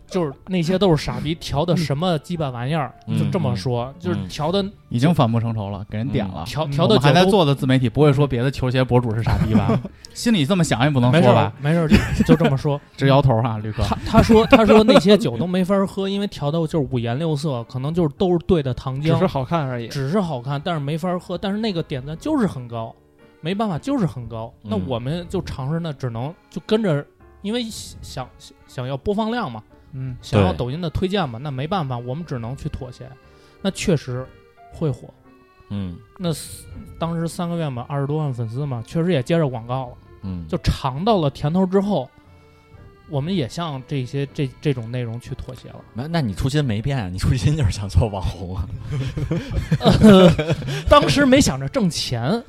[0.08, 6.43] 就是那些都是傻逼调的什么鸡巴玩意儿，嗯就这么说，就是嗯调的已经反目成仇了，给人点了。
[6.43, 9.80] 嗯调调我们还在的酒都做的自媒体，不会说别的球鞋博主是傻逼吧？
[10.14, 11.53] 心里这么想也不能没事儿说吧？
[11.62, 12.80] 没事儿就就这么说。
[12.95, 13.84] 直摇头哈，吕哥。
[13.84, 19.88] 他他说他说那些酒都没法喝，因为调的就是五颜六色，可能就是都是兑的糖浆，只是好看而已。
[19.89, 21.38] 只是好看，但是没法喝。
[21.38, 22.95] 但是那个点赞就是很高，
[23.41, 24.51] 没办法，就是很高。
[24.64, 27.05] 嗯那我们就尝试那，只能就跟着，
[27.41, 28.28] 因为想想
[28.68, 33.09] 想要播放量嘛，嗯，想要抖音的推荐嘛，那没办法，我们只能去妥协。
[33.61, 34.25] 那确实
[34.71, 35.13] 会火。
[35.69, 36.29] 嗯那
[36.97, 39.93] 当时三个月嘛，二十多万粉丝嘛，确实也接着广告了。
[40.21, 42.09] 嗯，就尝到了甜头之后，
[43.09, 45.79] 我们也向这些这这种内容去妥协了。
[45.93, 47.09] 那那你初心没变啊？
[47.09, 48.67] 你初心就是想做网红啊？
[49.79, 50.29] 呃，
[50.89, 52.41] 当时没想着挣钱，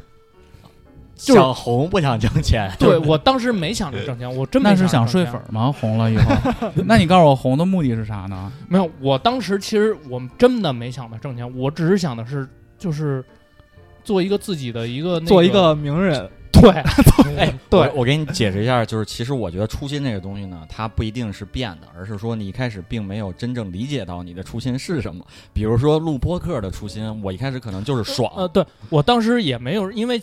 [1.19, 2.71] 就是想红不想挣钱？
[2.79, 5.71] 对 我当时没想着挣钱，我真没那是想想着挣钱睡粉儿吗？
[5.71, 8.51] 红了以后， 那你告诉我红的目的是啥呢？
[8.69, 12.49] 没有，我当时其实我们真的没想着挣钱，我只是想的是
[12.79, 13.25] 就是
[14.05, 16.71] 做一个自己的一个、那做一个名人，对，
[17.37, 25.25] 哎，对我我给你解释一下，就是其实我觉得初心这个东西呢，它不一定是变的，而是说你一开始并没有真正理解到你的初心是什么。
[25.53, 30.21] 比如说录播客的初心，我一开始可能就是爽，呃，对我当时也没有，因为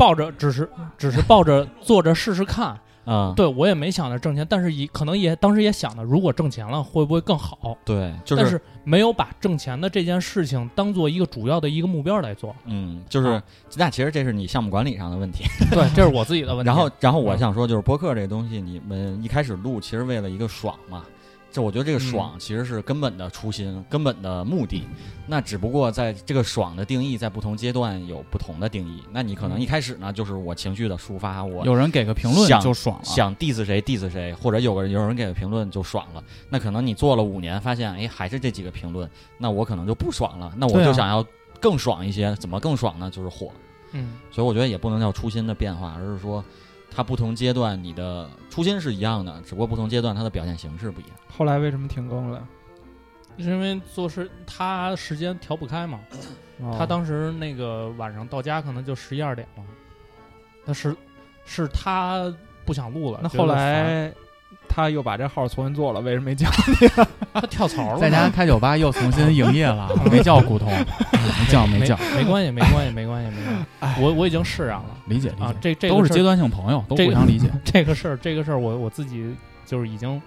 [0.00, 2.74] 抱着只是只是抱着做着试试看，
[3.04, 7.76] 啊、对我也没想着挣钱，但是也可能也当时也想着，如果挣钱了会不会更好？
[7.84, 12.56] 对，就但是没有把挣钱的这件事情当做一个主要的一个目标来做。
[12.64, 13.42] 嗯，就是、啊
[13.76, 15.44] 那其实这是你项目管理上的问题。
[15.70, 16.66] 对，这是我自己的问题。
[16.66, 21.04] 然后，然后我嗯想说，就是播客这个东西，你们一开始录，其实为了一个爽嘛。
[21.50, 24.84] 这我觉得这个爽其实是根本的初心，根本的目的。
[25.26, 29.02] 那只不过在这个爽的定义，在不同阶段有不同的定义。
[29.12, 33.04] 那你可能一开始呢，就是我情绪的抒发，我有人给个评论想就爽了。
[33.04, 36.22] 想 diss 谁 diss 谁，或者有个有人给个评论就爽了。
[36.48, 40.52] 那可能你做了五年，发现哎还是这几个评论，那我可能就不爽了。
[40.56, 41.24] 那我就想要
[41.60, 43.10] 更爽一些，怎么更爽呢？
[43.10, 43.50] 就是火。
[43.92, 46.44] 嗯，所以我觉得也不能叫初心的变化，而是说
[47.00, 51.12] 它不同阶段你的初心是一样的，只不过不同阶段它的表现形式不一样。
[51.34, 52.46] 后来为什么停更了？
[53.38, 55.98] 是因为做事他时间调不开嘛，
[56.60, 59.64] 哦他当时那个晚上到家可能就十一二点了，
[60.66, 60.94] 那是
[61.46, 62.30] 是他
[62.66, 63.20] 不想录了。
[63.22, 64.12] 那后来
[64.72, 66.50] 他又把这号重新做了，为什么没讲？
[67.34, 74.00] 他跳槽了，在家开酒吧又重新营业了， 没叫古潼，没叫没叫，没关系，没关系，没关系，没关系。
[74.00, 77.50] 我我已经释然了理解理啊解，，这这都是阶段性朋友，都互相理解。
[77.64, 79.34] 这个事儿， 这个事儿，我我自己
[79.66, 80.20] 就是已经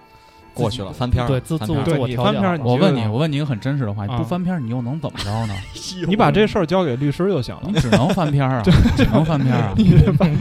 [0.54, 1.78] 过去了，翻篇儿了，对自自我
[2.24, 5.54] 翻篇我问你，我问你一个很真实的话，不翻篇儿，你又能怎么着呢？
[6.08, 7.80] 你把这事儿交给律师就行了你。
[7.80, 8.64] 只能翻篇儿啊，
[8.96, 9.74] 只能翻篇儿啊，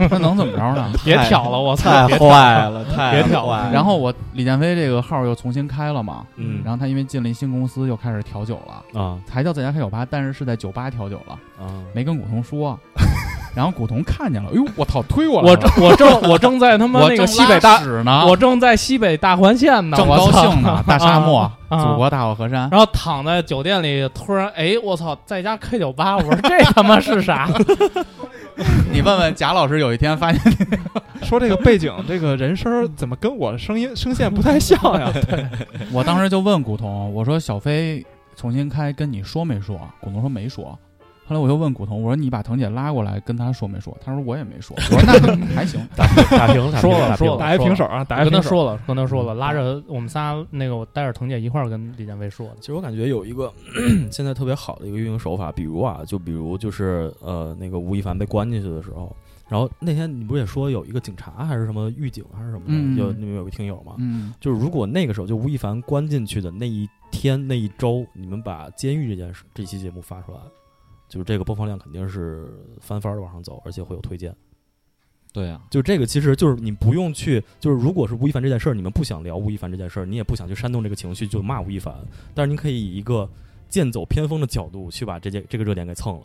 [0.09, 0.91] 那能怎么着呢？
[1.03, 2.07] 别挑了，我操！
[2.07, 3.71] 太坏了，太别挑坏了。
[3.71, 12.79] 然后我李建飞这个号又重新开了嘛，嗯然后他因为进了一新公司，又开始调酒了，啊还叫在家开酒吧，但是是在酒吧调酒了，啊，没跟古潼说。
[13.55, 21.39] 然后古潼看见了，哎呦，我操，推我了，我正我正我正在他妈那个西北大，屎呢，我正在西北大环线呢，正高兴呢， 大沙漠，
[21.69, 22.67] 啊祖国大好河山。
[22.71, 27.47] 然后躺在酒店里，突然哎，我操，在家开酒吧，我说这他妈是啥？
[28.91, 30.39] 你问问贾老师，有一天发现
[31.23, 35.11] 说这个背景，这个人声儿怎么跟我声音声线不太像呀？
[35.91, 39.79] 我当时就问古潼，我说小飞重新开跟你说没说？
[39.99, 40.77] 古潼说没说。
[41.25, 43.97] 后来我又问古潼，我说你把腾姐拉过来跟他说没说？
[44.03, 44.75] 他说我也没说。
[44.91, 48.49] 我说那还行， 打平打平打平说了打平说了打一平手啊，打一跟他平手。
[48.49, 52.55] 说了，跟他说了，拉着我们仨那个我带着腾姐一块儿跟李建威说的。
[52.59, 53.51] 其实我感觉有一个
[54.11, 59.15] 现在特别好的一个运营手法，比如啊，就比如就是呃，那个吴亦凡被关进去的时候，
[59.47, 63.95] 然后那天你不是也说有一个警察还是什么狱警还是什么的，嗯有你们有个听友嘛？
[63.97, 70.39] 嗯，就是如果那个时候就吴亦凡关进去的那一天那一周，你们把监狱这件事这期节目发出来，
[71.13, 74.35] 就是这个播放量肯定是翻番的往上走，而且会有推荐。
[75.31, 81.93] 对啊，就这个，其实就是你不用去，就是如果是吴亦凡这件事儿，你们不想聊吴亦凡这件事儿，你也不想去煽动这个情绪，就骂吴亦凡，
[82.33, 83.29] 但是你可以以一个
[83.69, 86.23] 剑走偏锋的角度去把这件这个热点给蹭了。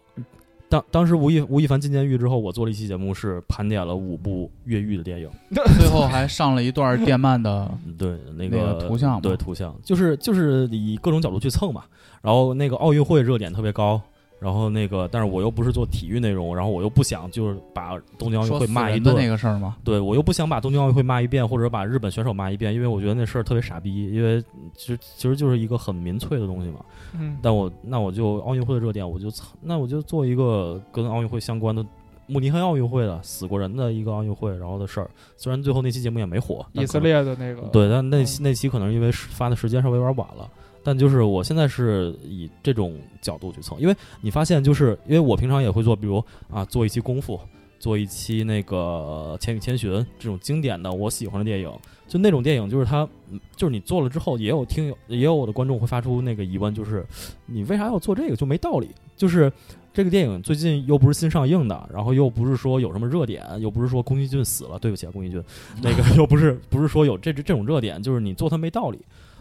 [0.71, 5.31] 当当时吴亦吴亦凡进监狱之后，我做了一期节目，是盘点了五部越狱的电影，
[5.79, 11.85] 最后还上了一段电鳗的，嗯对那那个图像嘛对图像，就是就是以各种角度去蹭嘛。
[12.21, 14.03] 然后那个奥运会热点特别高，
[14.41, 19.77] 然后那个但是我又不是做体育内容，然后我又不想就是把东京奥运会骂一顿那个事儿吗？
[19.83, 24.41] 对我又不想把东京奥运会骂一遍，或者把日本选手骂一遍，因为我觉得那事儿特别傻逼，因为
[24.77, 26.81] 其实其实就是一个很民粹的东西嘛。
[27.19, 29.29] 嗯，但我那我就奥运会的热点，我就
[29.61, 31.85] 那我就做一个跟奥运会相关的
[32.27, 35.11] 慕尼黑奥运会的死过人的一个奥运会，然后的事儿。
[35.37, 40.49] 虽然最后那期节目也没火，以色列的那个对，但那那期可能因为发的时间稍微有点晚了。
[40.89, 47.39] 但就是我现在是以这种角度去蹭，因为你发现就是因为我平常也会做，比如啊做一期功夫，
[47.79, 51.71] 做一期那个《千与千寻》这种经典的我喜欢的电影，
[52.07, 53.07] 就那种电影就是它，
[53.55, 57.05] 就是你做了之后，也有听友也有我的观众会发出那个疑问，就是
[57.45, 58.35] 你为啥要做这个？
[58.35, 58.89] 就没道理。
[59.15, 59.53] 就是
[59.93, 65.45] 这个电影最近又不是新上映的，然后又不是说有什么热点，又不是说宫崎骏死了，对不起啊，宫崎骏，
[65.83, 68.99] 那个 又不是不是说有这这种热点，就是你做它没道理。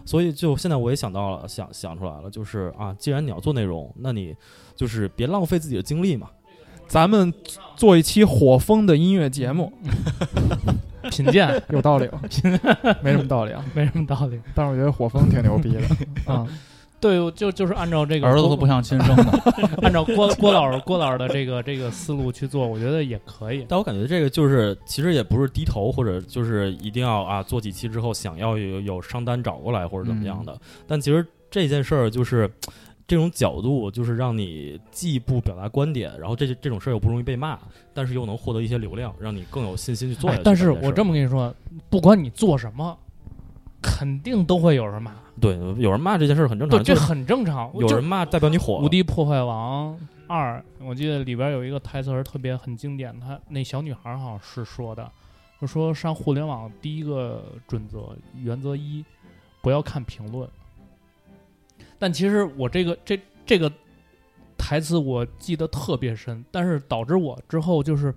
[0.08, 4.34] 所以就现在我也想到了，想想出来了，就是啊，既然你要做内容，那你
[4.76, 6.30] 就是别浪费自己的精力嘛。
[6.88, 7.34] 咱们
[7.76, 9.72] 做一期火风的音乐节目，
[11.12, 12.22] 品鉴有道理吗？
[13.04, 15.82] 没什么道理啊， 没什么道理但是我觉得火风挺牛逼的。
[16.34, 16.48] 啊。
[17.00, 19.24] 对，就就是按照这个儿子都不像亲生的，
[19.84, 23.66] 按照郭郭老师郭老师的这个这个思路去做，我觉得也可以。
[23.70, 30.60] 但我感觉这个就是其实也不是低头，或者就是一定要啊做几期之后想要有有商单找过来或者怎么样的。
[30.88, 32.50] 但其实这件事儿就是
[33.08, 37.60] 这种角度，就是让你既不表达观点，然后这这种事儿又不容易被骂，
[37.94, 40.42] 但是又能获得一些流量，让你更有信心去做下去。
[40.42, 41.54] 哎但是我这么么跟你说，
[41.90, 42.98] 不管你做什么，
[43.84, 47.72] 肯定都会有人骂，对有人骂这件事儿很正常，对，这很正常。
[47.76, 55.10] 有人骂代表你火《无敌破坏王二》，我记得里边有一个台词儿特别很经典，他那小女孩儿好像是说的，
[55.62, 59.06] 就说上互联网第一个准则原则一，
[59.62, 60.50] 不要看评论。
[62.00, 63.72] 但其实我这个这这个
[64.58, 68.14] 台词我记得特别深，但是导致我之后就是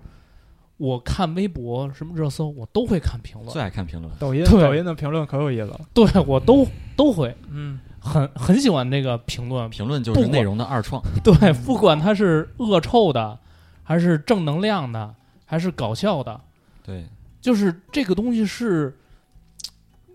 [0.81, 3.53] 我看微博什么热搜，我都会看评论。
[3.53, 4.11] 最，爱看评论。
[4.17, 4.63] 抖音对。
[4.63, 6.65] 抖音的评论可有意思了，对我都
[6.95, 7.35] 都会。
[7.51, 13.37] 嗯，很很喜欢那个评论，评论就是内容的二创， 对，不管它是恶臭的，
[13.83, 15.13] 还是正能量的，
[15.45, 16.41] 还是搞笑的，
[16.83, 17.05] 对，
[17.39, 18.97] 就是这个东西是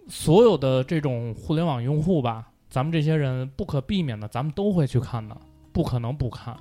[0.08, 5.36] 所有的这种互联网用户吧，咱们这些人不可避免的，咱们都会去看的，
[5.72, 6.56] 不可能不看。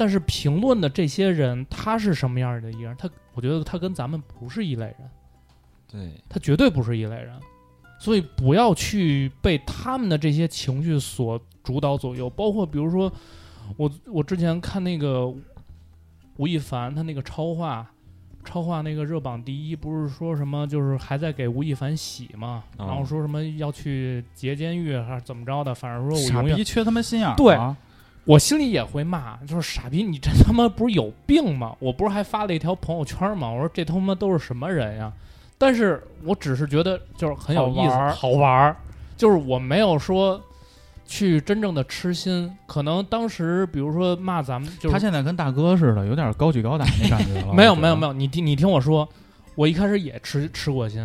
[0.00, 2.96] 但是评论的这些人，他是什么样的一个人？
[2.96, 5.10] 他，我觉得他跟咱们不是一类人，
[5.86, 7.38] 对，他绝对不是一类人。
[7.98, 13.12] 所以不要去被他们的这些情绪所主导左右，包括比如说
[13.76, 15.26] 我我之前看那个
[16.38, 17.86] 吴亦凡他那个超话，
[18.42, 22.86] 超话那个热榜第一，不是说什么就是还在给吴亦凡洗嘛，哦。
[22.86, 27.76] 然后说什么要去劫监狱还是怎么着的，反正说我傻永远逼缺他妈心眼儿对啊
[28.24, 31.74] 我心里也会骂，就是傻逼，你这他妈不是有病吗？
[31.80, 33.50] 我不是还发了一条朋友圈吗？
[33.50, 35.12] 我说这他妈都是什么人呀？
[35.58, 38.76] 但是我只是觉得就是很有意思，好玩儿
[39.16, 40.40] 就是我没有说
[41.04, 42.50] 去真正的痴心。
[42.66, 47.52] 可能当时比如说骂咱们，就是他现在跟大哥似的，有点高举高打那感觉了。
[47.54, 49.06] 没有没有没有，你听你听我说，
[49.54, 51.02] 我一开始也吃吃过心，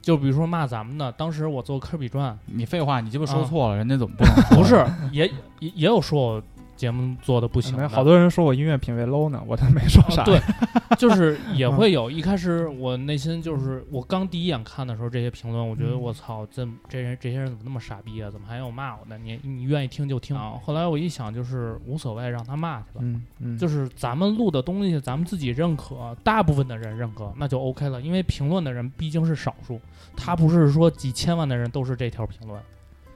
[0.00, 4.56] 就比如说骂咱们的，当时我做科比传，你废话，你鸡巴说啊错了，人家怎么不能说？
[4.56, 5.26] 不是也
[5.60, 6.42] 也也有说我
[6.78, 10.22] 节目做的不行好多人说我音乐品味 low 呢，我都没说啥。
[10.22, 10.40] 啊对，
[10.96, 12.08] 就是也会有。
[12.08, 18.30] 一开始我内心就是，我刚第一眼看的时候，这些评论，我觉得嗯我操，这这人这些人怎么那么傻逼啊？
[18.30, 19.18] 怎么还有骂我的？
[19.18, 20.36] 你你愿意听就听。
[20.36, 23.00] 啊后来我一想，就是无所谓，让他骂去吧。
[23.00, 28.00] 嗯嗯，就是咱们录的东西，咱们自己认可，大部分的人认可，那就 OK 了。
[28.00, 29.80] 因为评论的人毕竟是少数，
[30.16, 32.60] 他不是说几千万的人都是这条评论，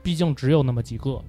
[0.03, 1.21] 毕竟只有那么几个。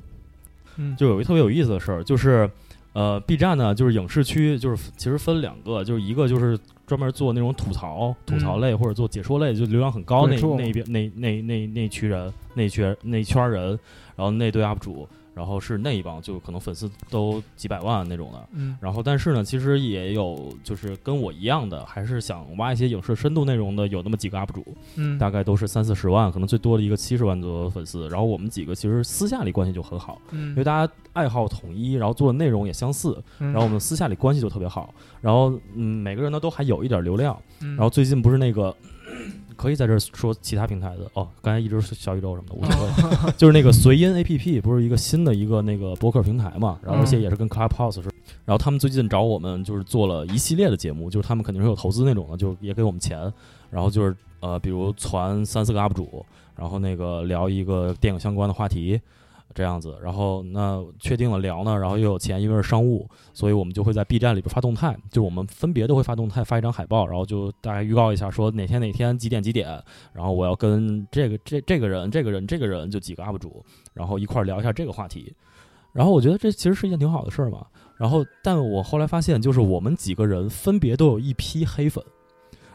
[0.77, 0.97] 嗯。
[0.97, 2.49] 就有一特别有意思的事儿，就是
[2.93, 13.70] 呃，B 站呢，就是影视区，就是其实分两个，就是一个就是专门做那种吐槽、吐槽类或者做解说类，就流量很高那那边那那那那群人，那群那圈人，
[14.16, 18.49] 然后那堆 UP 主，然后是那一帮，就可能粉丝都几百万那种的。
[18.53, 24.64] 嗯然后，但是呢，其实也有就是跟我一样的，还是想挖一些影视深度内容的，有那么几个 UP 主，
[24.97, 28.09] 嗯，大概都是三四十万，可能最多的一个七十万左右的粉丝。
[28.09, 34.95] 然后我们几个其实私下里关系就很好，嗯因为大家爱好统一，然后做的内容也相似，然然后我们私下里关系就特别好。
[35.20, 37.37] 然后嗯，每个人呢都还有一点流量。
[37.59, 38.74] 然然后最近不是那个。
[39.57, 42.87] 可以在这儿说其他平台的哦，刚才一直是小宇宙什么的无所
[43.27, 48.11] 谓， 就是那个随音 A P P 不是一个新的一个那个博客平台嘛，然后而且也是跟 Clubhouse 是，
[48.45, 53.33] 然后他们最近找我们就是做了一系列的节目，就是他们肯定是有投资那种的，就也给我们钱，
[53.71, 56.25] 然后就是呃，比如传三四个 UP 主，
[56.57, 59.01] 然后那个聊一个电影相关的话题，
[59.53, 69.69] 这样子，然后那确定了聊呢，然后又有钱，因为是商务，所以我们就会在 B 站里边发动态，就我们分别都会发动态，发一张海报，然后就大概预告一下，说哪天哪天几点几点，
[70.13, 75.35] 然后我要跟这个这这个人这个人这个人就几个 UP 主，然后一块聊一下这个话题。
[75.93, 77.65] 然后我觉得这其实是一件挺好的事儿嘛。
[77.97, 82.03] 然后，但我后来发现，就是我们几个人分别都有一批黑粉。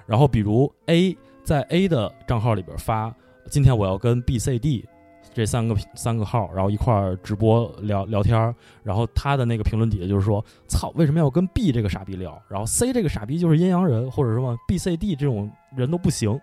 [0.06, 3.14] 然后，比如 A 在 A 的账号里边发，
[3.50, 4.88] 今天我要跟 B、C、D
[5.34, 8.54] 这三个三个号，然后一块儿直播聊聊天儿。
[8.84, 12.42] 然后他的那个评论底下就是说：“操，为什么要跟 B 这个傻逼聊？
[12.50, 16.40] 然后 C 这个傻逼就是阴阳人，或者什么 B、C、D 这种人都不行。”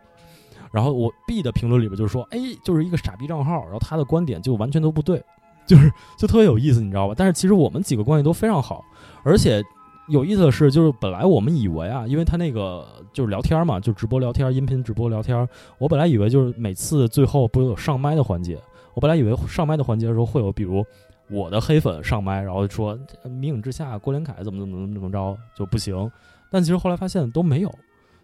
[0.72, 5.22] 然后我 B 的评论里边就是说：“A 就是一个傻逼账号，然后他的观点就完全都不对，
[5.64, 7.14] 就是就特别有意思，你知道吧？
[7.16, 8.84] 但是其实我们几个关系都非常好，
[9.22, 9.62] 而且
[10.08, 15.48] 有意思的是，就是本来我们以为啊，因为他那个就是聊天嘛，就直播聊天，音频直播聊天，
[15.78, 18.58] 我本来以为就是每次最后不有上麦的环节，
[18.94, 20.84] 我本来以为上麦的环节的时候会有比如。”
[21.28, 22.96] 我的黑粉上麦，然后说
[23.28, 26.08] 《迷影之下》郭连凯怎么怎么怎么怎么着就不行，
[26.52, 27.74] 但其实后来发现都没有，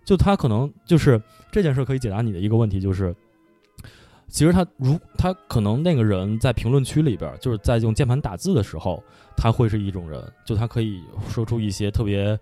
[0.04, 1.20] 就他可能就是
[1.50, 3.12] 这件事可以解答你的一个问题，就是
[4.32, 9.04] 其实他如他可能那个人在评论区里边，就是在用键盘打字的时候，
[9.36, 12.36] 他会是一种人，就他可以说出一些特别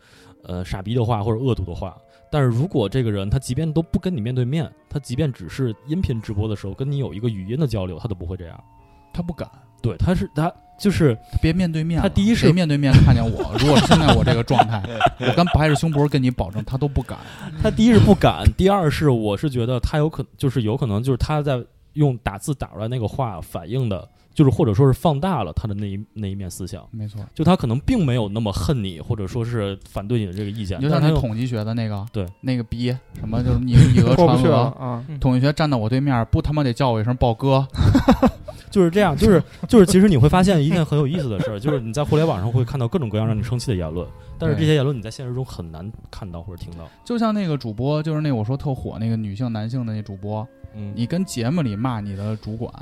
[0.44, 1.96] 呃傻逼的话或者恶毒的话。
[2.30, 8.64] 但是如果这个人他即便都不跟你面对面，他即便只是音频直播的时候跟你有一个语音的交流，他都不会这样。
[9.12, 9.50] 他不敢，
[9.82, 12.00] 对，他是他就是别面对面。
[12.00, 14.80] 他第一是面对面看见我，如果现在我这个状态，
[15.18, 17.18] 我跟拍着胸脯跟你保证，他都不敢。
[17.60, 21.60] 他第一是不敢，第二是我是觉得他有可就是有可能就是他在
[21.94, 34.50] 用打字打出来那个话反映的，就是或者说是放大了他的那一那一面思想，没错，就他可能并没有那么恨你，或者说是反对你的这个意见，就像那统计学的那个，对那个逼什么，就是你以讹传讹。
[34.78, 35.04] 啊！
[35.20, 37.66] 统计学站到我对面，不他妈得叫我一声豹哥，
[38.70, 44.06] 就是这样，就是就是，其实你会发现一件很有意思的事儿，就是你在互联网上会看到各种各样让你生气的言论，
[44.38, 46.88] 但是这些言论你在现实中很难看到或者听到。
[47.04, 52.72] 就像那个主播，就是那我说特火那个女性、男性的那主播，嗯，你跟节目里骂你的主管，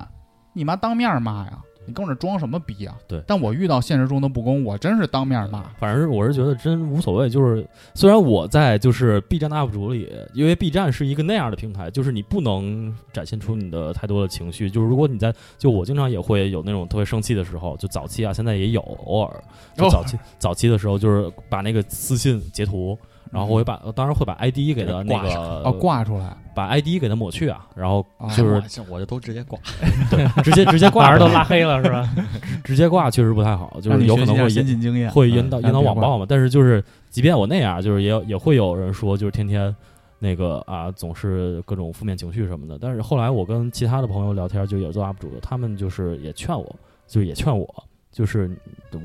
[0.52, 2.94] 你妈当面骂呀，你跟我这装什么逼啊？
[3.06, 5.62] 对但我遇到现实中的不公，我真是当面骂。
[5.78, 14.68] 反正我是觉得真无所谓，就是虽然我在就是 B 站的 UP 主里，因为 B 站是一个那样的平台，就是你不能展现出你的太多的情绪。
[14.68, 19.42] 就是如果你在，就我经常也会有那种特别生气的时候，就早期啊，现在也有偶尔，
[19.74, 22.98] 就早期、 早期的时候，就是把那个私信截图。
[23.30, 25.28] 然后我会把，当然会把 ID 给它那个
[25.64, 29.58] 哦，挂出来，把 ID 给它抹去啊，然后啊就是我这我这都直接挂。
[30.10, 32.08] 对直接直接挂人都拉黑了是吧？
[32.64, 35.10] 直接挂确实不太好，就是有可能会引进经验。
[35.10, 36.26] 会引导嗯引导网暴嘛。
[36.28, 39.74] 但是就是即便我那样，就是也也会有人说，就是天天
[40.18, 42.78] 那个啊，总是各种负面情绪什么的。
[42.80, 46.64] 但是后来我跟其他的朋友聊天，就也做 UP 主的，他们就是也劝我，
[47.06, 47.84] 就是也劝我。
[48.18, 48.50] 就是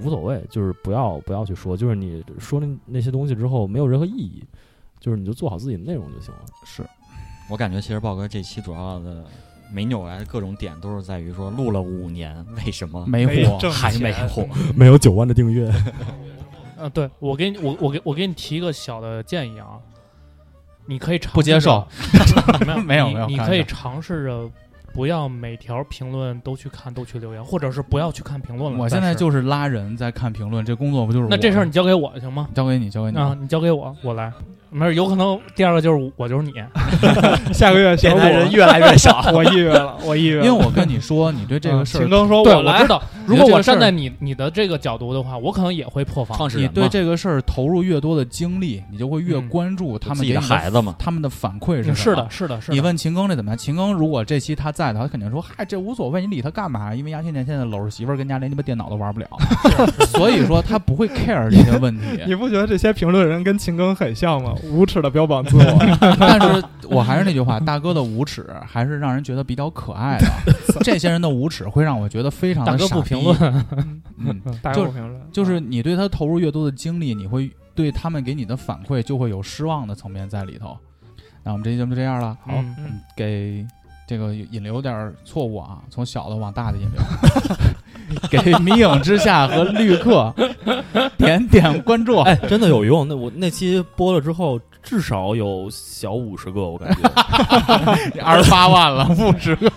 [0.02, 4.44] 无所谓，就是不要不要去说，就是你说那那些东西之后没有任何意义，
[5.00, 6.40] 就是你就做好自己的内容就行了。
[6.66, 6.84] 是
[7.48, 9.24] 我感觉其实豹哥这期主要的
[9.72, 14.48] 没扭来的各种点，都是在于说录了五年，为什么没火，还没火？
[14.76, 15.72] 没有九万的订阅，
[16.80, 19.78] 嗯， 对我给你，我我给我给你提一个小的建议啊，
[20.88, 21.88] 你可以尝试不接受，
[22.66, 24.50] 没有没有你没有你可以尝试着
[24.94, 28.80] 不要每条评论都去看，都去留言，或者是不要去看评论了。
[28.80, 32.48] 我现在就是拉人在看评论，这工作不就是我那这事儿你交给我行吗？
[32.54, 34.32] 交给你，交给你啊，你交给我，我来。
[34.74, 36.52] 没事，有可能第二个就是我就是你，
[37.54, 39.26] 下个月小电台人越来越少。
[39.34, 40.46] 我抑郁了，我抑郁了。
[40.46, 43.02] 因为我跟你说，你对这个事儿秦，庚说对，我来我知，道。
[43.26, 46.50] 如果我站在你你的这个角度的话，我可能也会破防。
[46.56, 52.28] 你对这个事儿投入越多的精力，你就会越嗯关注他们自己的给孩子嘛，他们的反馈是什么嗯是的，。
[52.30, 52.74] 是的，是的。
[52.74, 53.58] 你问秦庚这怎么样？
[53.58, 56.94] 秦庚如果这期他在的话，他肯定说：“嗨，这无所谓，你理他干嘛？
[56.94, 59.28] 因为牙天天现在搂着媳妇儿跟家连鸡巴电脑都玩不了，
[60.08, 62.06] 所以说他不会 care 这些问题。
[62.26, 64.54] 你不觉得这些评论人跟秦庚很像吗？
[64.72, 65.64] 无耻的标榜自我。
[66.20, 70.28] 但是我还是那句话，大哥的无耻还是让人觉得比较可爱的。
[70.84, 73.66] 这些人的无耻会让我觉得非常的大哥傻逼不评论，
[74.18, 80.78] 嗯， 大哥不评论，就是你对他投入越多的精力，你会对他们给你的反馈就会有失望的层面在里头。
[81.44, 83.66] 那我们这期节目就这样了，好，嗯嗯，给
[84.08, 87.02] 这个引流点儿错误啊，从小的往大的引流，
[88.30, 90.34] 给迷影之下和绿客
[91.18, 92.20] 点点关注。
[92.22, 93.08] 哎，真的有用。
[93.08, 97.10] 那我那期播了之后，至少有小五十个，我感觉
[98.22, 99.70] 二十八万了， 五十个，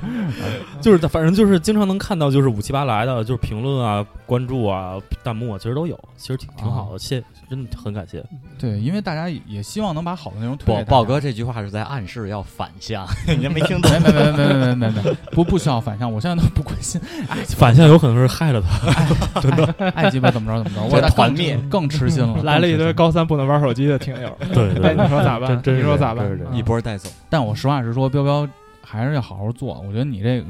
[0.82, 8.24] 就是反正就是经常能看到，就是五七八来的，就是评论啊、关注啊、弹幕啊，其实都有，其实挺挺好的，谢，真的很感谢。
[8.58, 10.74] 对，因为大家也希望能把好的那种推。
[10.74, 13.06] 宝宝哥这句话是在暗示要反向，
[13.38, 13.90] 你没听懂？
[13.92, 17.00] 没没没没没没没，不不需要反向，我现在都不关心。
[17.28, 24.14] 哎，反向有可能是害了他，真的爱鸡巴怎么着怎么着，我团灭，更痴心了，来了一堆高三不能玩手机的听。
[24.24, 25.60] 友， 对对哎，你说咋办？
[25.64, 27.08] 你说咋办一波带走。
[27.30, 28.48] 但我实话实说，彪彪
[28.82, 29.80] 还是要好好做。
[29.86, 30.46] 我觉得你这个，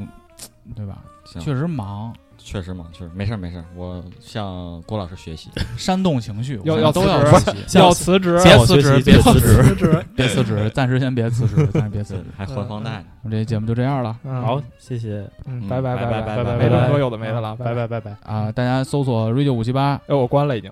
[0.75, 0.97] 对吧？
[1.39, 2.13] 确实忙，
[2.47, 5.49] 确实嘛，确实没事儿没事儿，我向郭老师学习。
[5.77, 9.39] 煽动情绪，要要都要要辞学习， 要辞职，别辞职，别别辞
[9.75, 12.23] 职，别辞职，暂时先别辞职，暂时别辞职。
[12.37, 13.05] 还还房贷呢。
[13.23, 15.27] 我们这节目就这样了嗯好，，谢谢。
[15.45, 17.73] 嗯，嗯拜拜拜拜拜拜没这么拜多有的没的了，拜。
[17.73, 18.15] 拜拜拜。
[18.23, 18.51] 啊！
[18.53, 20.71] 大家搜索 radio 五七八，哎，我关了已经，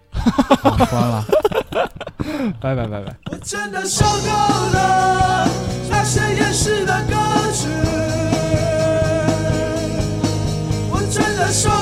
[0.62, 1.26] 好关了。
[2.62, 3.16] 拜拜拜拜。
[3.32, 4.30] 我真的受够
[4.74, 5.48] 了
[5.90, 7.16] 那些掩饰的歌
[7.52, 7.68] 曲，
[11.44, 11.76] 的受够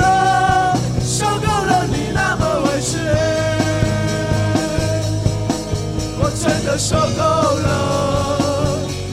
[0.00, 0.74] 了，
[1.04, 2.96] 受够了你那么委屈，
[6.18, 7.22] 我真的受够
[7.64, 7.68] 了，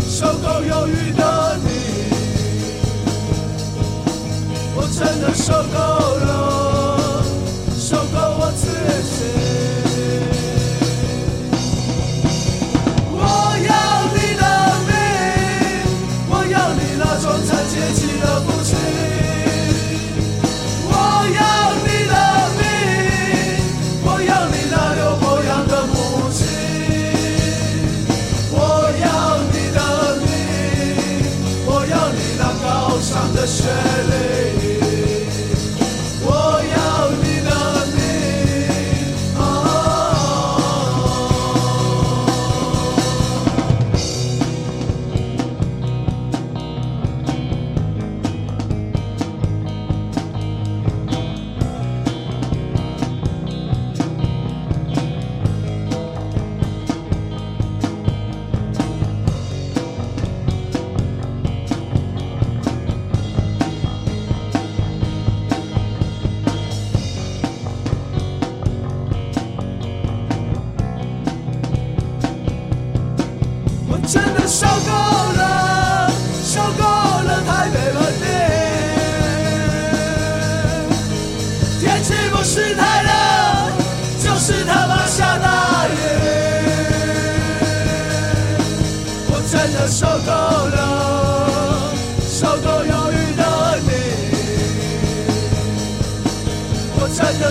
[0.08, 1.70] 受够犹豫的你，
[4.76, 5.78] 我真的受够
[6.26, 6.31] 了，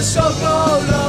[0.02, 0.99] 受够了，